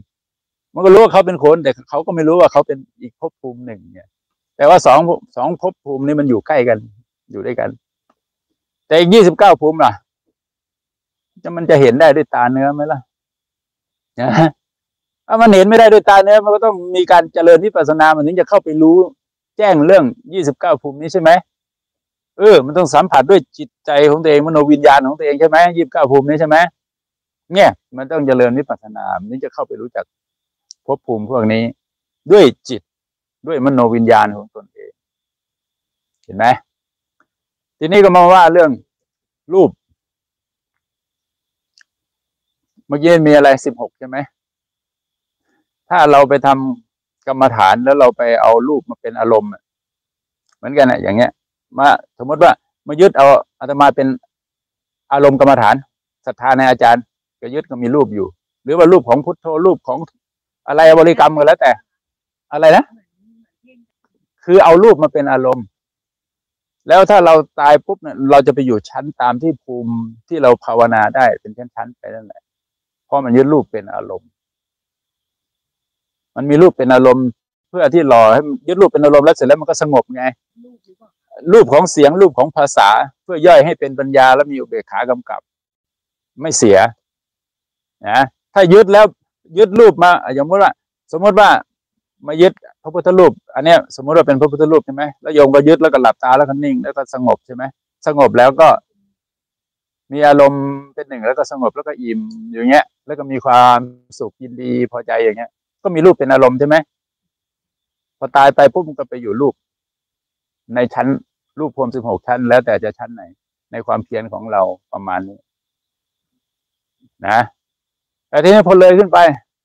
[0.74, 4.08] มันก็รู้ว่าเขาเป็นคนแต่เขาก็ไม่รู้ว่าเขาเป็นอีกภพภูมิหนึ่งเนี่ย
[4.58, 5.00] แต่ว่าสอง
[5.38, 6.78] สองภพภูมินี้มันอยู่ใกล้กัน
[7.32, 7.70] อยู่ด้วยกัน
[8.88, 9.92] แต่อีกยี่สิบเก้าภูมิล่ะ
[11.56, 13.00] มันจะเห็นได้ด้วยตาเนื้อไหมล่ะ
[14.20, 14.30] นะ
[15.28, 18.98] ถ้ามันเห็นไม่ได้ด้วยตาเนื้อมันก็ต้องมีการเจริญวิปัสสนามันถึงจะเข้าไปรู้
[19.58, 21.30] แจ้งเรื่องยี่สิบเก้าภูมินี้ใช่ไหม
[22.38, 26.58] เออ มันต้องสัมผัสด้วยจิตใจของตัวเองมโนวิญญาณของตัวเองใช่ไหมยี่สิบเก้าภูมินี้ใช่ไหม
[27.54, 30.06] เนี่ย มันต้องเจริญวิปัสสนามันถึงจะเข้าไปรู้จัก
[30.86, 31.64] ภพภูมิพวกนี้
[32.32, 32.82] ด้วยจิต
[33.48, 34.92] ด้วยมโนวิญญาณของตนเอง
[36.24, 36.46] เห็นไหม
[37.80, 38.72] ทีนี้ก็มาว่าเรื่อง
[39.54, 39.70] รูป
[42.88, 44.18] เมื่อกี้มีอะไรสิบหกใช่ไหม
[45.90, 49.52] ถ้าเราไปทำกรรมฐานแล้วเราไปเอารูปมาเป็นอารมณ์
[50.58, 51.32] เหมือนกันนะอย่างเงี้ย
[51.78, 52.52] มาสมมติว่า
[52.88, 53.26] มายึดเอา
[53.60, 54.08] อาตมาเป็น
[55.14, 55.76] อารมณ์กรรมฐาน
[56.26, 57.04] ศรัทธาในอาจารย์
[57.42, 58.28] ก็ยึดก็มีรูปอยู่
[58.64, 60.00] หรือว่ารูปของพุทโธรูปของ
[60.68, 61.72] อะไรบริกรรมก็แล้วแต่
[62.54, 62.84] อะไรนะ
[64.46, 65.66] คือเอารูปมาเป็นอารมณ์
[66.88, 69.96] แล้วถ้าเราตายปุ๊บเนี่ยเราจะไปอยู่ชั้นตามที่ภูมิ
[70.28, 72.42] ที่เราภาวนาได้เป็นชั้นๆไปนั่นแหละ
[73.08, 74.30] เพราะมันยึดรูปเป็นอารมณ์
[76.36, 77.28] มันมีรูปเป็นอารมณ์
[77.70, 80.24] เพื่อที่หล่อให้ยึดรูปเป็นอารมณ์แล้วเสร็จแล้วมันก็สงบไง
[81.54, 82.90] รูปของเสียงรูปของภาษา
[83.24, 85.42] เพื่อย่อยให้เป็นปัญญาแล้วมีอุเบกขากำกับ
[86.42, 86.78] ไม่เสีย
[88.08, 89.06] นะถ้ายึดแล้ว
[89.58, 90.72] ยึดรูปมาอย่างว่า
[91.12, 91.50] สมมติว่า
[92.28, 92.54] มายึด
[92.84, 97.64] พระพุทธรูป อันเนี้ยสมมติว่าเป็นพระพุทธรูปใช่ไหมแล้วโยมก็ยึดแล้วก็หลับตาแล้วก็นิ่งแล้วก็สงบใช่ไหม
[98.08, 98.68] สงบแล้วก็
[100.14, 100.64] มีอารมณ์
[100.96, 102.20] เป็นหนึ่งแล้วก็สงบแล้วก็อิ่ม
[102.54, 103.80] อย่างเงี้ย แล้วก็มีความ
[104.20, 105.50] สุขยินดีพอใจอย่างเงี้ย
[105.84, 106.76] ก็มีรูปเป็นอารมณ์ใช่ไหม
[108.18, 109.54] พอตายไปปุ๊บมันก็ไปอยู่รูป
[110.76, 111.08] ในชั้น
[111.60, 113.24] รูปพรมสิบหกชั้น แล้วแต่จะชั้นไหน
[113.72, 114.62] ในความเพียรของเรา
[114.94, 115.38] ประมาณนี้
[117.28, 117.40] นะ
[118.30, 119.18] แต่ทีนี้พอเลยขึ้นไป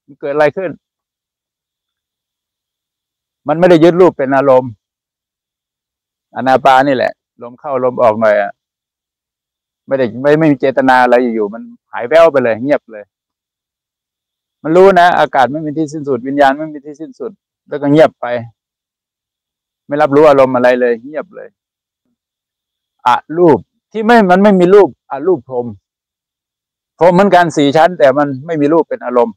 [0.07, 0.71] มันเกิดอะไรขึ้น
[3.49, 4.73] มันไม่ได้ยึดรูปเป็นอารมณ์
[6.37, 7.13] อนาปานี่แหละ
[7.43, 8.53] ลมเข้าลมออกหน่อยอะ
[9.87, 11.63] ไม่ได้ไม่ไม่มีเจตนาอะไรอยู่ๆมัน
[11.93, 13.05] หายแววไปเลย เงียบเลย
[14.63, 17.33] มันรู้นะอากาศไม่มีที่สิ้นสุด วิญญาณไม่มีที่สิ้นสุด
[17.69, 18.27] แล้วก็เงียบไป
[19.87, 21.49] ไม่รับรู้อารมณ์อะไรเลย เงียบเลย
[23.07, 23.59] อะรูป
[23.93, 25.67] ที่ไม่มันไม่มีรูปอะรูปพรม
[26.99, 29.35] พรมเหมือนกันสี่ชั้น แต่มันไม่มีรูปเป็นอารมณ์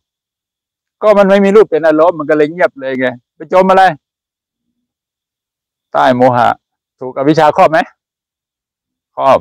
[1.02, 3.84] ก็มันไม่มีรูปเป็นอารมณ์มันก็เลยเงียบเลยไงไปจมอะไร
[5.92, 6.50] ใต้โมหะ
[7.00, 7.80] ถูกอวิชชาครอบไหม
[9.16, 9.40] ครอบ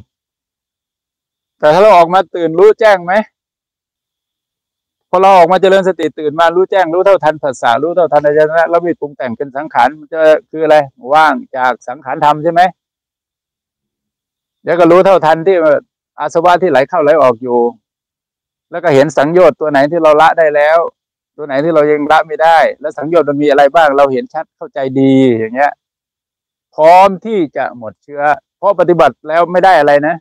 [1.64, 3.12] แต่ถ้าเราออกมาตื่นรู้แจ้งไหม
[5.10, 10.76] พอเราออกมาเจริญสติตื่นมารู้แจ้งรู้เท่าทันภาษารู้เท่าทันอายตนะแล้วมีปรุงแต่งเป็นสังขารมันจะคืออะไร
[11.14, 12.60] ว่างจากสังขารธรรมใช่ไหม
[14.62, 15.56] เดี๋ยวก็รู้เท่าทันที่
[16.18, 17.58] อาสวะที่ไหลเข้าไหลออกอยู่
[18.70, 20.78] แล้วก็เห็นสังโยชน์ตัวไหนที่เราละได้แล้ว
[21.36, 25.72] ตัวไหนที่เรายังละไม่ได้ แล้วสังโยชน์มันมีอะไรบ้าง เราเห็นชัดเข้าใจดีอย่างเงี้ย
[26.74, 28.22] พร้อมที่จะหมดเชื้อ
[28.58, 30.16] เพราะปฏิบัติแล้วไม่ได้อะไรนะ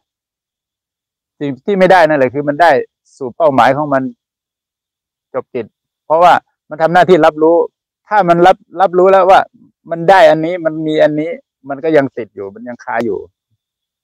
[1.40, 2.72] สิ่งที่ไม่ได้นั่นแหละคือมันได้
[3.18, 4.04] สู่เป้าหมายของมัน
[5.34, 5.66] จบจิต
[6.06, 6.34] เพราะว่า
[6.70, 7.58] มันทำหน้าที่รับรู้
[8.08, 9.40] ถ้ามันรับรับรู้แล้วว่า
[9.92, 11.30] มันได้อันนี้มันมีอันนี้
[11.70, 13.20] มันก็ยังติดอยู่ มันยังคาอยู่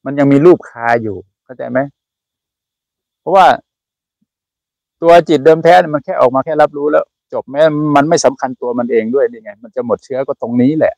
[0.06, 1.80] มันยังมีรูปคาอยู่เข้าใจไหม
[3.20, 3.48] เพราะว่า
[5.02, 7.62] ตัวจิตเดิมแท้มันแค่ออกมาแค่รับรู้แล้ว จบแม้
[7.96, 10.94] มันไม่สำคัญตัวมันเองด้วยนี่ไง มันจะหมดเชื้อก็ตรงนี้แหละ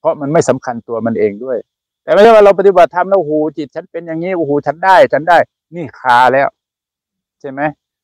[0.00, 1.58] เพราะมันไม่สำคัญตัวมันเองด้วย
[2.02, 5.38] แต่ไม่ใช่ว่าเราปฏิบัติธรรมแล้วโอ้โหจิตฉันเป็นอย่างนี้โอ้โหฉันได้ ฉันได้
[5.74, 6.48] นี่คาแล้ว
[7.40, 7.60] ใช่ไหม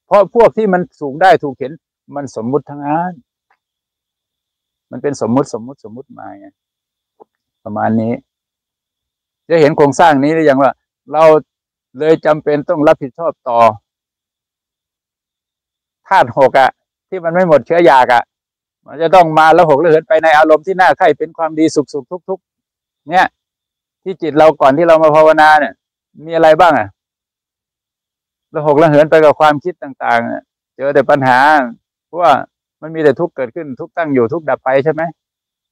[0.07, 1.73] เพราะพวกที่มันสูงได้ถูกเห็น
[2.15, 3.13] มันสมมุติทั้งนั้น
[4.91, 6.47] มันเป็นสมมุติสมมุติสมมุติมาไง
[7.65, 8.13] ประมาณนี้
[9.49, 10.73] จะเห็นโครงสร้างนี้หรือยังว่า
[11.13, 11.25] เรา
[11.99, 13.59] เลยจำเป็นต้องรับผิดชอบต่อ
[16.09, 16.71] ธาตุหกอะ
[17.09, 18.23] ที่มันไม่หมดเชื้ออยากอะ
[18.87, 22.41] มันจะต้องมาแล้วหกเลือนไปในอารมณ์ที่น่าใคร่เป็นความดีสุขสุขทุกทุก
[23.11, 23.27] เนี่ย
[24.03, 25.73] ที่จิตเราก่อนที่เรามาภาวนาเนี่ย
[26.25, 26.89] มีอะไรบ้างอะ
[28.53, 31.39] แล้วหกล้วเหินไปกับความคิดต่างๆ เจอแต่ปัญหา
[32.07, 32.33] เพราะว่า
[32.83, 35.03] มันมีแต่ทุกข์เกิดขึ้นทุกข์ตั้งอยู่ทุกข์ดับไปใช่ไหม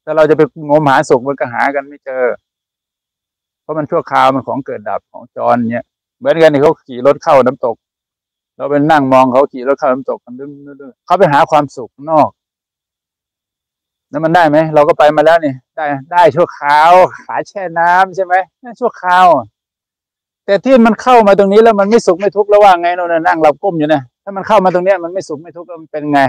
[0.05, 2.24] ถ้าเราจะไปงมหาสุขมันก็หากันไม่เจอ
[3.62, 5.85] เพราะมันชั่วคราวมันของเกิดดับของจรเนี่ย
[6.18, 7.76] เหมือนกันที่เขาขี่รถเข้าน้ำตก
[8.57, 10.51] เราไปนั่งมองเขาขี่รถเข้าน้ำตกกันดึง
[11.07, 12.31] เขาไปหาความสุขนอก
[14.11, 16.93] แล้วมันได้ไหมเราก็ไปมาแล้วนี่ได้ได้ชั่วคราว
[17.26, 19.26] ขาแช่น้ำใช่ไหมนั่นชั่วคราว
[20.51, 26.20] แต่ที่มันเข้ามาตรงนี้แล้วมันไม่สุขไม่ทุกข์แล้วว่าไงเรานั่งเราก้มอยู่นะถ้ามันเข้ามาตรงเนี้ยมันไม่สุขไม่ทุกข์แล้วมันเป็นไง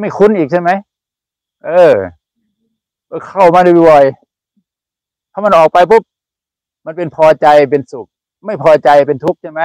[0.00, 0.70] ไม่คุ้นอีกใช่ไหม
[1.64, 1.92] เออ
[3.28, 4.04] เข้ามาบ่อย
[5.32, 6.02] ถ้ามันออกไปปุ๊บ
[6.86, 8.06] มันเป็นพอใจเป็นสุข
[8.46, 9.62] ไม่พอใจเป็นทุกข์ใช่ไหม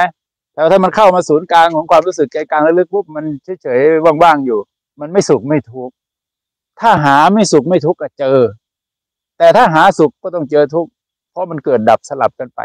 [0.53, 3.25] แต่ถ้ามันเข้ามาศูนย์กลางของความรู้สึกใจกลางลึกปุ๊บมัน
[3.61, 4.59] เฉยๆว่างๆอยู่
[4.99, 5.93] มันไม่สุขไม่ทุกข์
[6.79, 8.37] ถ้าหาไม่สุขไม่ทุกข์ก็เจอ
[9.37, 10.91] แต่ถ้าหาสุขก็ต้องเจอทุกข์
[11.31, 12.61] เพราะมันเกิดดับสลับกันไป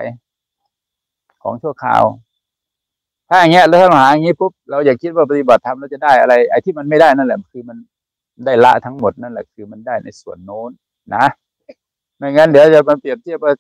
[1.47, 2.05] ของชั่วคราว
[3.29, 7.77] ถ้าอย่างเงี้ยแล้วถ้าเราหาอย่างงี้ปุ๊บเราอยากคิดว่าปฏิบัติธรรมเราจะได้อะไร ไอ้ที่มันไม่ได้นั่นแหละ คือมัน
[8.47, 10.71] ได้ละทั้งหมดนั่นแหละ คือมันได้ในส่วนโน้น
[11.15, 11.25] นะ
[12.17, 13.53] ไม่งั้นเดี๋ยวจะมาเปรียบเทียบว่า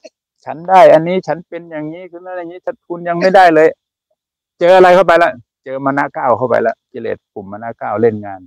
[0.44, 3.68] ฉันได้ อันนี้ฉันเป็นอย่างนี้คืออะไรอย่างนี้ฉันคุณยังไม่ได้เลย
[4.60, 5.30] เจออะไรเข้าไปละ
[5.64, 8.40] เจอมานาเก้าเข้าไปละกิเลสปุ่มมานาเก้าเล่นงาน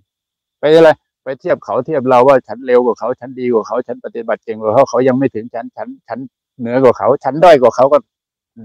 [0.59, 0.89] ไปอะไร
[1.23, 6.19] ไปเทียบเขาเทียบเราว่าฉันเร็วกว่าเขา ฉันดีกว่าเขา ฉันปฏิบัติเก่งกว่าเขาเขายังไม่ถึงฉันฉันฉัน
[6.59, 7.97] เหนือกว่าเขา ฉันด้อยกว่าเขาก็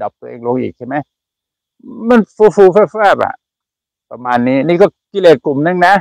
[0.03, 0.95] ดับตัวเองลงอีกใช่ไหม
[2.09, 3.35] มันฟูฟูแฟบๆอะ
[4.11, 5.95] ประมาณนี้ นี่ก็กิเลสกลุ่มนึงนะ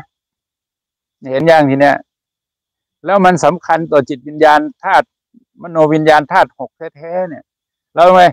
[1.31, 1.97] เห็นอย่างทีเนี้ย
[3.05, 5.05] แล้วมันสำคัญต่อจิตวิญญาณธาตุ
[5.61, 7.43] มโนวิญญาณธาตุหกแท้ๆเนี่ย
[7.95, 8.23] เราไง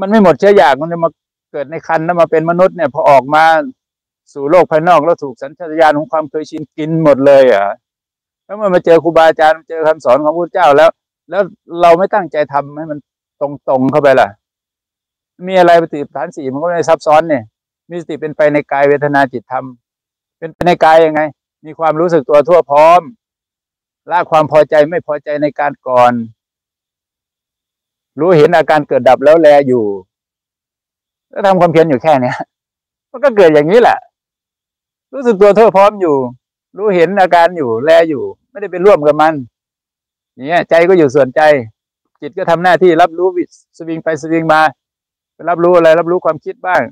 [0.00, 1.10] มันไม่หมดเชื้ออยากมันจะมา
[1.52, 3.44] เกิดในคันแล้วมาเป็นมนุษย์เนี่ยพอออกมา
[4.32, 7.66] สู่โลกภายนอกแล้วถูกสัญชาตญาณของความเคยชินกินหมดเลยอะ
[8.44, 10.90] แล้วมันมาเจอครูบาอาจารย์เจอคำสอนของพระพุทธเจ้าแล้ว
[11.30, 11.42] แล้ว
[11.82, 12.98] เราไม่ตั้งใจทำให้มัน
[13.40, 14.28] ตรงๆเข้าไปล่ะ
[15.46, 17.44] มีอะไรปฏิฐานสี่มันก็ไม่ซับซ้อนเนี่ย
[17.90, 19.64] มีสติเป็นไปในกายเวทนาจิตธรรม
[20.38, 21.20] เป็นไปในกายยังไง
[21.64, 23.00] มีความรู้สึกตัวทั่วพร้อม
[24.10, 26.12] ละความพอใจไม่พอใจในการก่อน
[28.20, 29.84] รู้เห็นอาการเกิดดับแล้วแลอยู่
[31.32, 32.36] ก็ทำความเพียรอยู่แค่เนี้ย
[33.10, 33.98] มันก็เกิดอย่างนี้แหละ
[35.12, 36.16] รู้สึกตัวทั่วพร้อมอยู่
[36.76, 39.34] รู้เห็นอาการอยู่แลอยู่ ไม่ได้ไปร่วมกับมัน
[40.34, 41.40] อย่างเงี้ย ใจก็อยู่ส่วนใจ
[42.20, 43.44] จิตก็ทำหน้าที่รับรู้วิ
[43.76, 44.60] สวิงไปสวิงมา
[45.36, 46.82] ไปรับรู้อะไร รับรู้ความคิดบ้าง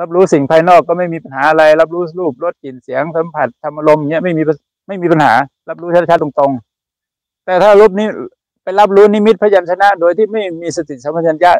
[0.00, 4.42] รับรู้สิ่งภายนอกก็ไม่มีปัญหาอะไร รับรู้รูปรสกลิ่นเสียงสัมผัสธรรมอารมณ์เงี้ยไม่มี
[4.88, 5.32] ไม่มีปัญหา
[5.68, 8.08] รับรู้ชัดๆตรงๆ แต่ถ้ารูปนี้
[8.62, 11.52] ไปรับรู้นิมิตพยัญชนะ โดยที่ไม่มีสติสัมปชัญญะ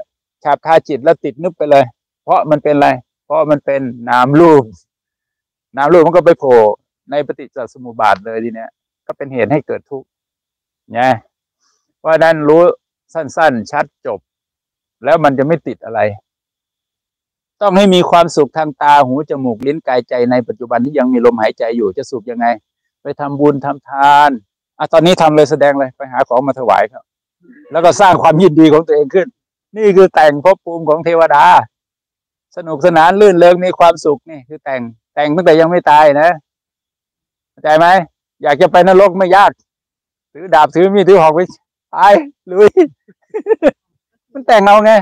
[0.45, 1.84] ฉาบคาจิตแล้วติดนึกไปเลย
[2.24, 2.89] เพราะมันเป็นอะไร
[3.26, 3.80] เพราะมันเป็น
[4.11, 4.64] นามรูป
[5.76, 6.59] นามรูปมันก็ไปโผล่
[7.11, 8.70] ในปฏิจจสมุปบาทเลยทีเนี้ย
[9.07, 10.09] ก็เป็นเหตุให้เกิดทุกข์
[10.95, 11.14] เนี่ย
[11.99, 12.62] เพราะนั้นรู้
[13.14, 14.18] สั้น ๆ ชัดจบ
[15.05, 16.01] แล้วมันจะไม่ติดอะไร
[17.62, 22.46] ต้องให้มีความสุขทางตาหูจมูกลิ้นกายใจในปัจจุบันที่ยังมีลมหายใจอยู่จะสุขยังไง
[23.03, 24.30] ไปทำบุญทำทาน
[24.78, 27.05] อะตอนนี้ทำเลยแสดงเลยไปหาของมาถวายครับ
[27.72, 29.26] แล้วก็สร้างความยินดีของตัวเองขึ้น
[29.76, 31.44] นี่คือแต่งภพภูมิของเทวดา
[32.57, 34.80] สนุกสนานลื่นเริงมีความสุขนี่คือแต่ง
[35.14, 36.30] แต่งตั้งแต่ยังไม่ตายนะ
[37.51, 37.86] เข้าใจไหม
[38.42, 39.51] อยากจะไปนรกไม่ยาก
[40.32, 41.40] ถือดาบถือมีดถือหอกไป
[41.96, 42.12] ตาย
[42.51, 42.70] ลุย
[44.39, 44.93] มันแต่งเอาไง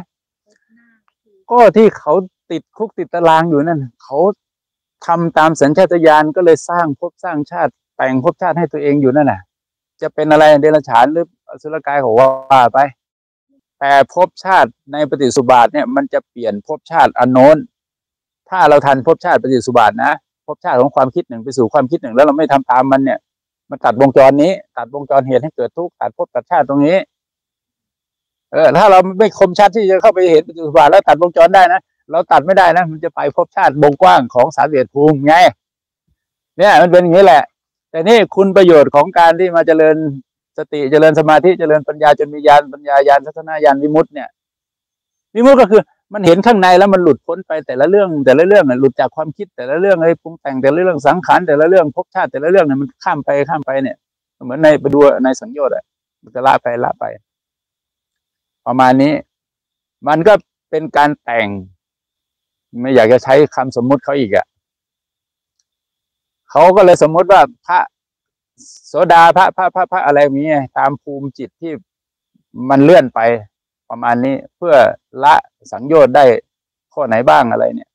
[1.51, 2.15] ก็ที่เขา
[2.51, 4.19] ติดคุกติดตารางอยู่นั่นเขา
[5.07, 9.41] ทำตามสัญชาตญาณก็เลยสร้างภพสร้างชาติ แต่งภพชาติให้ตัวเองอยู่นั่นน่ะ
[10.01, 12.79] จะเป็นอะไรเดรัจฉานหรืออสุรกายของว่าไป
[13.79, 17.57] แต่ภพชาติในปฏิสุบาทเนี่ยมันจะเปลี่ยนภพชาติอนโน้น
[18.49, 20.13] ถ้าเราทันภพชาติปฏิสุบาทนะ
[20.47, 23.19] ภพชาติของความคิดหนึ่งไปสู่ความคิดหนึ่งแล้วเราไม่ทำตามมันเนี่ย
[23.71, 26.97] มันตัดวงจรนี้ ตัดวงจรเหตุให้เกิดทุกข์ตัดภพตัดชาติตรงนี้
[28.53, 31.81] เออถ้าเราไม่คมชัดที่จะเข้าไปเห็นปฏิสุบาทแล้วตัดวงจรได้นะ
[32.11, 35.35] เราตัดไม่ได้นะมันจะไปภพชาติวงกว้างของสามเดียภูมิไง
[36.59, 37.43] เนี่ย มันเป็นอย่างนี้แหละ
[37.91, 39.97] แต่นี่คุณประโยชน์ของการที่มาเจริญ
[40.59, 44.29] สติเจริญสมาธิเจริญปัญญาจนมีญาณปัญญาญาณทัศนญาณวิมุตต์เนี่ย
[45.35, 45.83] วิมุตต์ก็คือ
[46.15, 53.97] มันเห็นข้างในแล้วมันหลุดพ้นไปแต่ละเรื่อง แต่ละเรื่องหลุดจากความคิดแต่ละเรื่องไอ้ปรุงแต่งแต่ละเรื่องสังขารแต่ละเรื่องภพชาติแต่ละเรื่องเนี่ยมันข้ามไปข้ามไปเนี่ย
[54.45, 55.85] เหมือนในไปดูในสังโยชน์อะ
[56.23, 57.05] มันจะละไปละไป
[58.67, 59.15] ประมาณนี้
[60.09, 60.35] มันก็
[60.71, 61.49] เป็นการแต่ง
[62.81, 64.47] ไม่อยากจะใช้คำสมมุติเขาอีกอะ่ะ
[66.51, 67.79] เขาก็เลยสมมติว่าพระ
[68.87, 70.45] โสดาพระพระพระพระอะไรมี
[70.79, 71.73] ตามภูมิจิตที่
[72.71, 73.21] มันเลื่อนไป
[73.91, 74.75] ประมาณนี้ เพื่อ
[75.25, 75.35] ละ
[75.73, 76.25] สังโยชน์ได้
[76.93, 77.91] ข้อไหนบ้างอะไรเนี่ย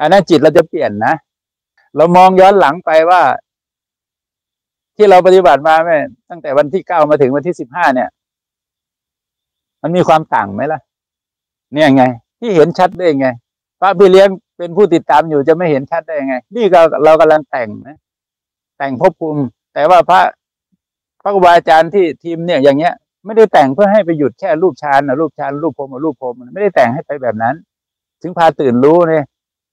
[0.00, 1.14] อันนั้นจิตเราจะเปลี่ยนนะ
[1.96, 3.22] เรามองย้อนหลังไปว่า
[4.96, 5.98] ที่เราปฏิบัติมาแม่
[6.30, 8.08] ตั้งแต่วันที่เก้ามาถึงวันที่สิบห้าเนี่ย
[9.82, 10.80] มันมีความต่างไหมล่ะ
[11.72, 12.04] เนี่ยไง
[12.40, 13.28] ที่เห็นชัดได้ไง
[13.80, 14.28] พระพี่เลี้ยง
[14.58, 17.98] เป็นผู้ติดตามอยู่จะไม่เห็นชัดได้ไง นี่ก็เรากำลังแต่งนะ
[18.78, 19.42] แต่งภพภูมิ
[19.74, 20.20] แต่ว่าพระ
[21.22, 27.54] พระครูบาอาจารย์ที่ทีมเนี่ยอย่างเงี้ย ไม่ได้แต่งเพื่อให้ไปหยุดแค่รูปฌานนะรูปฌานรูปพรมรูปพรมไม่ได้แต่งให้ไปแบบนั้น
[28.22, 29.28] ถึงพาตื่นรู้เนี่ยจ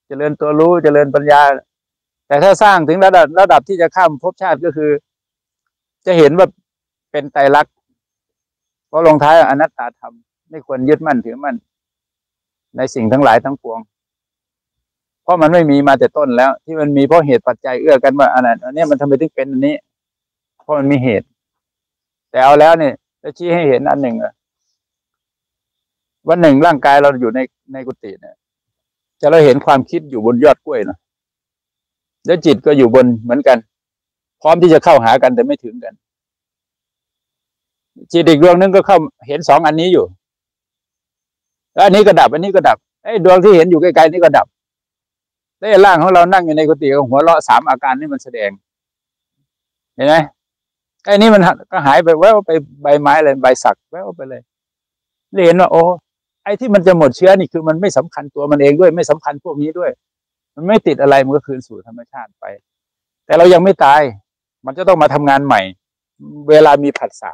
[0.07, 1.41] เจริญตัวรู้จเจริญปัญญา
[2.27, 4.91] แต่ถ้าสร้างถึงระดับระดับที่จะข้ามภพชาติก็คือ
[6.05, 6.47] จะเห็นว่า
[7.11, 7.71] เป็นไตรลักษณ
[8.87, 10.13] เพราะลงท้ายอนัตตาธรรม
[10.49, 11.55] ไม่ควรยึดมั่นถือมั่น
[12.77, 13.79] ในสิ่งทั้งหลายทั้งปวง
[15.23, 19.75] เพราะมันไม่มีมาแต่ต้นแล้ว ที่มันมีเพราะเหตุปัจจัยเอื้อกันว่าอันนั้นอันนี้มันทำไมถึงเป็นอันนี้
[20.63, 21.27] เพราะมันมีเหตุ
[22.31, 24.33] แต่เอาแล้วเนี่ยจะชี้ให้เห็นอันหนึ่งอะ
[26.27, 27.39] วันหนึ่งร่างกายเราอยู่ใน
[27.73, 28.35] ในกุฏิเนี่ย
[29.21, 30.97] จะเราเห็นความคิดอยู่บนยอดกล้วยนะ
[32.25, 33.57] แล้วจิตก็อยู่บนเหมือนกัน
[34.41, 35.93] พร้อมที่จะเข้าหากันแต่ไม่ถึงกัน
[38.11, 40.05] จิตอีกดวงนึงก็เข้าเห็นสองอันนี้อยู่
[41.73, 44.47] แล้วอันนี้ก็ดับ อันนี้ก็ดับไอ้ดวงที่เห็นอยู่ไกลๆนี่ก็ดับ
[45.59, 48.49] ได้ร่างของเรานั่งอยู่ในกุฏิกับหัวเราะสามอาการนี่มันแสดง
[49.95, 50.15] เห็นไหม
[51.05, 51.41] ไอ้นี่มัน
[51.71, 54.41] ก็หายไปแววไปใบไม้เลยใบสักแววไปเลย
[55.45, 55.81] เห็นว่าโอ้
[56.43, 59.91] ไอ้ที่มันจะหมดเชื้อนี่คือมันไม่สำคัญตัวมันเองด้วย ไม่สำคัญพวกนี้ด้วย
[60.55, 62.45] มันไม่ติดอะไรมันก็คืนสู่ธรรมชาติไป
[63.25, 64.01] แต่เรายังไม่ตาย
[64.65, 65.61] มันจะต้องมาทำงานใหม่
[66.49, 67.31] เวลามีผัสสะ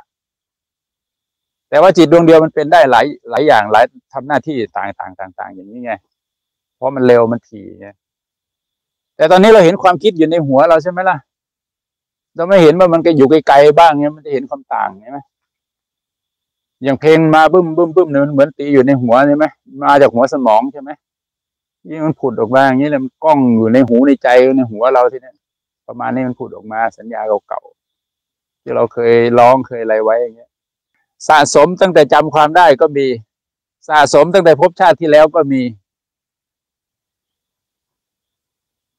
[1.74, 5.94] แต่ว่าจิตดวงเดียวมันเป็นได้หลายหลายอย่างหลายทำหน้าที่ต่างต่างต่างอย่างนี้ไง
[6.76, 7.88] เพราะมันเร็วมันถี่ไง
[9.16, 11.18] แต่ตอนนี้เราเห็นความคิดอยู่ในหัวเราใช่ไหมล่ะ
[12.36, 15.20] เราไม่เห็นว่ามันก็อยู่ไกลๆบ้างเนี่ยมันจะเห็นความต่างใช่ไหม
[16.84, 19.46] อย่างเพลงมาบึ้มบึ้มบึ้มเนี่ยมันเหมือนตีอยู่ในหัวใช่ไหม
[19.84, 20.90] มาจากหัวสมองใช่ไหม
[21.90, 25.32] ยิ่งมันผุดออกมาอย่างนี้เลยมันกล้องอยู่ในหูในใจในหัวเราทีนี้
[25.88, 30.53] ประมาณนี้มันผุดออกมาสัญญาเก่าๆที่เราเคยร้องเคยอะไรไว้อย่างเงี้ย
[31.28, 33.08] สะสมตั้งแต่จำความได้ก็มี
[33.90, 35.62] สะสมตั้งแต่พบชาติที่แล้วก็มี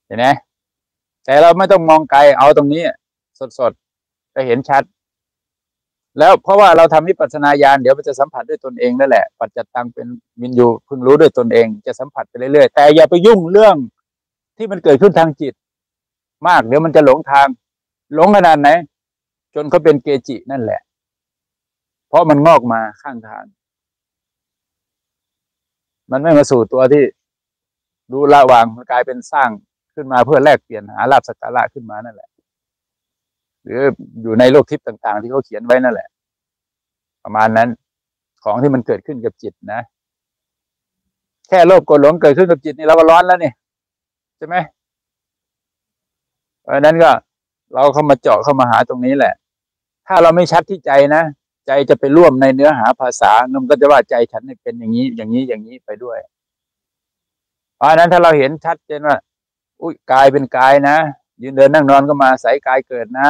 [0.07, 0.27] เห็นไหม
[1.25, 2.83] แต่เราไม่ต้องมองไกลเอาตรงนี้
[3.39, 3.73] สดสด
[4.35, 4.83] จะเห็นชัด
[6.19, 10.07] แล้วเพราะว่าเราทำวิปัสสนาญาณเดี๋ยวมันจะสัมผัสด้วยตนเองนั่นแหละ ปัจจตังเป็น
[10.41, 13.77] วินยูเพิ่งรู้ด้วยตนเอง จะสัมผัสไปเรื่อยๆแต่อย่าไปยุ่งเรื่อง
[14.57, 15.55] ที่มันเกิดขึ้นทางจิต
[16.47, 17.49] มากเดี๋ยวมันจะหลงทาง
[18.15, 18.69] หลงขนาดไหน
[19.55, 20.81] จนเขาเป็นเกจินั่นแหละ
[22.15, 23.45] ราะมันงอกมาข้างทาง
[26.11, 27.05] มันไม่มาสู่ตัวที่
[28.13, 29.51] รู้ละวางมันกลายเป็นสร้าง
[29.95, 32.29] ขึ้นมาเพื่อแลกเปลี่ยนหาลาบสักการะขึ้นมานั่นแหละ
[33.65, 33.81] หรือ
[34.23, 36.09] อยู่ในโลกทิพย์ต่าง ๆ ที่เขาเขียนไว้นั่นแหละ
[37.25, 37.69] ประมาณนั้น
[38.45, 39.81] ของที่มันเกิดขึ้นกับจิตนะ
[41.49, 43.53] แค่โลภโกรธหลงเกิดขึ้นกับจิตนี่เราก็ร้อนแล้วนี่
[44.37, 44.57] ใช่ไหม
[46.61, 47.11] เพราะนั้นก็
[47.75, 49.35] เราเข้ามาเจาะเข้ามาหาตรงนี้แหละ
[50.07, 51.23] ถ้าเราไม่ชัดที่ใจนะ
[51.67, 56.19] ใจจะไปร่วมในเนื้อหาภาษามันก็จะว่าใจฉันเป็นอย่างนี้อย่างนี้อย่างนี้ไปด้วย
[57.77, 59.17] เพราะนั้นถ้าเราเห็นชัดเจนว่า
[59.83, 60.97] อุ้ยกายเป็นกายนะ
[61.43, 63.29] ยืนเดินนั่งนอนก็มาใส่กายเกิดนะ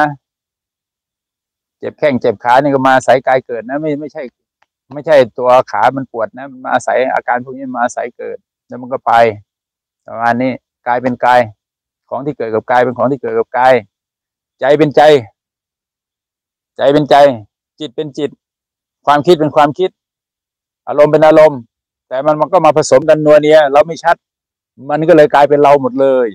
[1.79, 4.23] เจ็บแข้งเจ็บขานี่ก็มาใส่กายเกิดนะ ไม่ไม่ใช่
[4.93, 9.13] ไม่ใช่ตัวขามันปวดนะ มันมาอาศัยอาการพวกนี้มาอาศัยเกิด แล้วมันก็ไป
[10.07, 10.51] ประมาณนี้
[10.87, 11.39] กายเป็นกาย
[12.09, 13.73] ของที่เกิดกับกายเป็นของที่เกิดกับกาย
[14.59, 15.01] ใจเป็นใจ
[16.77, 17.15] ใจเป็นใจ
[17.79, 18.29] จิตเป็นจิต
[19.05, 19.89] ความคิดเป็นความคิด
[20.87, 21.59] อารมณ์เป็นอารมณ์
[22.07, 24.15] แต่มันมันก็มาผสมกันนัวเนียเราไม่ชัด
[24.89, 26.27] มันก็เลยกลายเป็นเราหมดเลย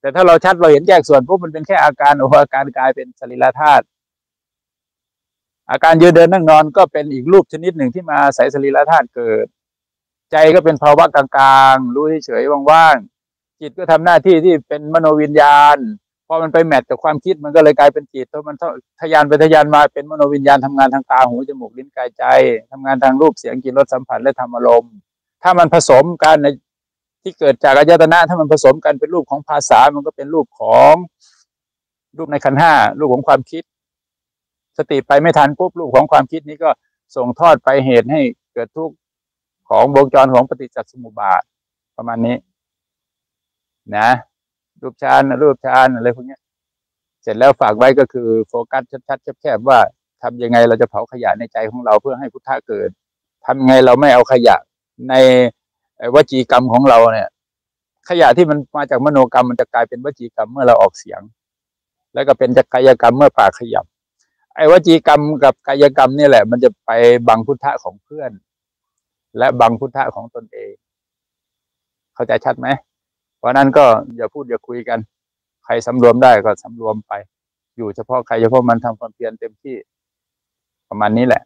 [0.00, 3.84] แต่ถ้าเราชัดเราเห็นแยกส่วนปุ๊บมันเป็นแค่อาการโออาการกลายเป็นสรีระธาตุ
[5.70, 9.46] อาการยืนเดินนั่งนอนก็เป็นอีกรูปชนิดหนึ่งที่มาอาศัยสรีระธาตุเกิด
[10.32, 15.76] ใจก็เป็นภาวะกลางๆ รู้เฉยๆว่างๆจิตก็ทำหน้าที่ที่เป็นมโนวิญญาณ
[16.32, 18.56] พอมันไปแมทกับความคิดมันก็เลยกลายเป็นจิตเพราะมัน
[19.00, 22.24] ทยานไปทยานมาเป็นมโนวิญญาณทำงานทางตาหูจมูกลิ้นกายใจ
[22.72, 24.94] ทำงานทางรูปเสียงกลิ่นรสสัมผัสและธรรมอารมณ์
[25.42, 26.46] ถ้ามันผสมกันใน
[27.22, 30.94] ที่เกิดจากอายตนะ ถ้ามันผสมกันเป็นรูปของภาษา มันก็เป็นรูปของ
[32.16, 33.62] รูปในขันห้ารูปของความคิด
[34.78, 36.70] สติไปไม่ทันปุ๊บรูปของความคิดนี้ก็
[37.16, 38.20] ส่งทอดไปเหตุให้
[38.54, 38.94] เกิดทุกข์
[39.68, 41.42] ของวงจรของปฏิจจสมุปบาท
[41.96, 42.36] ประมาณนี้
[43.96, 44.08] นะ
[44.82, 46.38] รูปฌานรูปฌานอะไรพวกนี้
[47.22, 49.78] เสร็จแล้วฝากไว้ก็คือโฟกัสชัดๆแคบๆว่า
[50.22, 52.88] ทำยังไงเราจะเผาขยะในใจของเราเพื่อให้พุทธะเกิด
[53.46, 54.56] ทำยังไงเราไม่เอาขยะ
[55.08, 55.14] ใน
[56.14, 57.28] วจีกรรมของเราเนี่ย
[58.08, 61.20] ขยะที่มันมาจากมโนกรรมมันจะกลายเป็นวจีกรรมเมื่อเราออกเสียง
[62.14, 63.84] แล้วก็เป็นจักายกรรมเมื่อปากขยับ
[64.54, 66.90] ไอ้วจีกรรมกับกายกรรมนี่แหละ มันจะไป
[67.28, 68.30] บังพุทธะของเพื่อน
[69.38, 70.72] และบังพุทธะของตนเอง
[72.14, 72.68] เข้าใจชัดไหม
[73.40, 73.86] เพราะนั้นก็
[74.16, 74.98] อย่าพูดอย่าคุยกัน
[75.64, 77.12] ใครสำรวมได้ก็สำรวมไป
[77.76, 79.76] อยู่เฉพาะใครเฉพาะมันทำความเพียรเต็มที่
[80.88, 81.42] ประมาณนี้แหละ